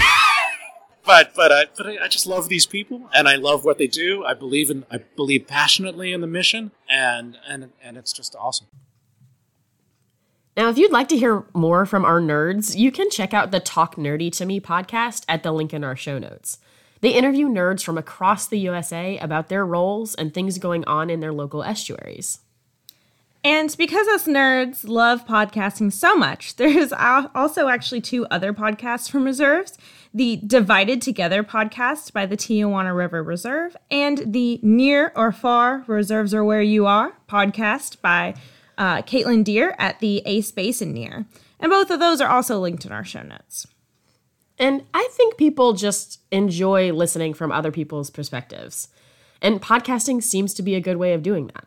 but 1.04 1.34
but 1.34 1.50
I 1.50 1.64
but 1.76 1.88
I, 1.88 2.04
I 2.04 2.08
just 2.08 2.28
love 2.28 2.48
these 2.48 2.64
people, 2.64 3.10
and 3.12 3.26
I 3.26 3.34
love 3.34 3.64
what 3.64 3.78
they 3.78 3.88
do. 3.88 4.24
I 4.24 4.34
believe 4.34 4.70
in 4.70 4.86
I 4.88 4.98
believe 5.16 5.48
passionately 5.48 6.12
in 6.12 6.20
the 6.20 6.28
mission, 6.28 6.70
and 6.88 7.38
and 7.48 7.72
and 7.82 7.96
it's 7.96 8.12
just 8.12 8.36
awesome. 8.38 8.68
Now, 10.56 10.68
if 10.68 10.78
you'd 10.78 10.92
like 10.92 11.08
to 11.08 11.16
hear 11.16 11.44
more 11.54 11.86
from 11.86 12.04
our 12.04 12.20
nerds, 12.20 12.76
you 12.76 12.92
can 12.92 13.10
check 13.10 13.32
out 13.32 13.50
the 13.50 13.60
Talk 13.60 13.96
NERRdy 13.96 14.30
to 14.32 14.46
Me 14.46 14.60
podcast 14.60 15.24
at 15.28 15.42
the 15.42 15.52
link 15.52 15.72
in 15.72 15.82
our 15.82 15.96
show 15.96 16.18
notes. 16.18 16.58
They 17.00 17.14
interview 17.14 17.48
nerds 17.48 17.82
from 17.82 17.96
across 17.96 18.46
the 18.46 18.58
USA 18.58 19.18
about 19.18 19.48
their 19.48 19.64
roles 19.64 20.14
and 20.14 20.32
things 20.32 20.58
going 20.58 20.84
on 20.84 21.08
in 21.10 21.20
their 21.20 21.32
local 21.32 21.62
estuaries. 21.62 22.40
And 23.42 23.74
because 23.78 24.06
us 24.08 24.26
nerds 24.26 24.86
love 24.86 25.26
podcasting 25.26 25.92
so 25.92 26.14
much, 26.14 26.56
there's 26.56 26.92
also 26.92 27.68
actually 27.68 28.02
two 28.02 28.26
other 28.26 28.52
podcasts 28.52 29.10
from 29.10 29.24
reserves 29.24 29.78
the 30.12 30.40
Divided 30.44 31.00
Together 31.00 31.44
podcast 31.44 32.12
by 32.12 32.26
the 32.26 32.36
Tijuana 32.36 32.94
River 32.94 33.22
Reserve, 33.22 33.76
and 33.92 34.32
the 34.32 34.58
NERR 34.64 35.12
or 35.14 35.30
Far 35.30 35.84
Reserves 35.86 36.34
Are 36.34 36.42
Where 36.42 36.60
You 36.60 36.86
Are 36.86 37.12
podcast 37.28 38.00
by 38.00 38.34
uh, 38.76 39.02
Caitlin 39.02 39.44
Deer 39.44 39.76
at 39.78 40.00
the 40.00 40.20
ACE 40.26 40.50
Basin 40.50 40.92
NERR. 40.92 41.26
And 41.60 41.70
both 41.70 41.90
of 41.90 42.00
those 42.00 42.20
are 42.20 42.28
also 42.28 42.58
linked 42.58 42.84
in 42.84 42.90
our 42.90 43.04
show 43.04 43.22
notes. 43.22 43.68
And 44.60 44.84
I 44.92 45.08
think 45.12 45.38
people 45.38 45.72
just 45.72 46.20
enjoy 46.30 46.92
listening 46.92 47.32
from 47.32 47.50
other 47.50 47.72
people's 47.72 48.10
perspectives. 48.10 48.88
And 49.40 49.60
podcasting 49.60 50.22
seems 50.22 50.52
to 50.54 50.62
be 50.62 50.74
a 50.74 50.80
good 50.80 50.98
way 50.98 51.14
of 51.14 51.22
doing 51.22 51.46
that. 51.48 51.64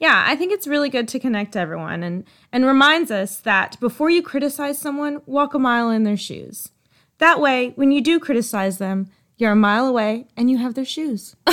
Yeah, 0.00 0.24
I 0.26 0.34
think 0.34 0.52
it's 0.52 0.66
really 0.66 0.90
good 0.90 1.06
to 1.08 1.20
connect 1.20 1.56
everyone 1.56 2.02
and, 2.02 2.24
and 2.52 2.66
reminds 2.66 3.12
us 3.12 3.36
that 3.38 3.78
before 3.78 4.10
you 4.10 4.20
criticize 4.20 4.78
someone, 4.78 5.22
walk 5.26 5.54
a 5.54 5.58
mile 5.60 5.90
in 5.90 6.02
their 6.02 6.16
shoes. 6.16 6.70
That 7.18 7.40
way, 7.40 7.72
when 7.76 7.92
you 7.92 8.00
do 8.00 8.18
criticize 8.18 8.78
them, 8.78 9.10
you're 9.36 9.52
a 9.52 9.56
mile 9.56 9.86
away 9.86 10.26
and 10.36 10.50
you 10.50 10.58
have 10.58 10.74
their 10.74 10.84
shoes. 10.84 11.36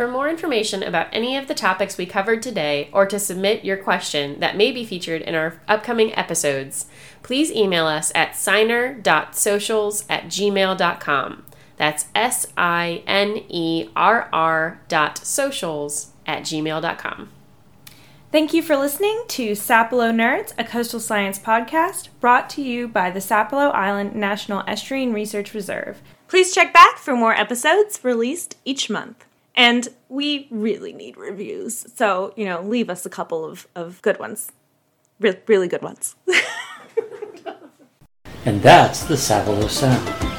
For 0.00 0.08
more 0.08 0.30
information 0.30 0.82
about 0.82 1.08
any 1.12 1.36
of 1.36 1.46
the 1.46 1.54
topics 1.54 1.98
we 1.98 2.06
covered 2.06 2.42
today, 2.42 2.88
or 2.90 3.04
to 3.04 3.18
submit 3.18 3.66
your 3.66 3.76
question 3.76 4.40
that 4.40 4.56
may 4.56 4.72
be 4.72 4.82
featured 4.82 5.20
in 5.20 5.34
our 5.34 5.60
upcoming 5.68 6.16
episodes, 6.16 6.86
please 7.22 7.52
email 7.52 7.84
us 7.84 8.10
at 8.14 8.32
sinerr.socials 8.32 10.06
at 10.08 10.24
gmail.com. 10.24 11.44
That's 11.76 12.06
S 12.14 12.46
I 12.56 13.02
N 13.06 13.44
E 13.50 13.90
R 13.94 14.30
R 14.32 14.80
dot 14.88 15.18
socials 15.18 16.12
at 16.24 16.44
gmail.com. 16.44 17.28
Thank 18.32 18.54
you 18.54 18.62
for 18.62 18.78
listening 18.78 19.24
to 19.28 19.50
Sapelo 19.50 20.14
Nerds, 20.14 20.54
a 20.56 20.64
coastal 20.64 21.00
science 21.00 21.38
podcast 21.38 22.08
brought 22.20 22.48
to 22.48 22.62
you 22.62 22.88
by 22.88 23.10
the 23.10 23.20
Sapelo 23.20 23.70
Island 23.74 24.14
National 24.14 24.62
Estuarine 24.62 25.12
Research 25.12 25.52
Reserve. 25.52 26.00
Please 26.26 26.54
check 26.54 26.72
back 26.72 26.96
for 26.96 27.14
more 27.14 27.34
episodes 27.34 28.02
released 28.02 28.56
each 28.64 28.88
month. 28.88 29.26
And 29.60 29.88
we 30.08 30.48
really 30.50 30.94
need 30.94 31.18
reviews. 31.18 31.84
So, 31.94 32.32
you 32.34 32.46
know, 32.46 32.62
leave 32.62 32.88
us 32.88 33.04
a 33.04 33.10
couple 33.10 33.44
of, 33.44 33.68
of 33.74 34.00
good 34.00 34.18
ones. 34.18 34.50
Re- 35.20 35.38
really 35.46 35.68
good 35.68 35.82
ones. 35.82 36.16
and 38.46 38.62
that's 38.62 39.04
the 39.04 39.16
Sapelo 39.16 39.68
Sound. 39.68 40.29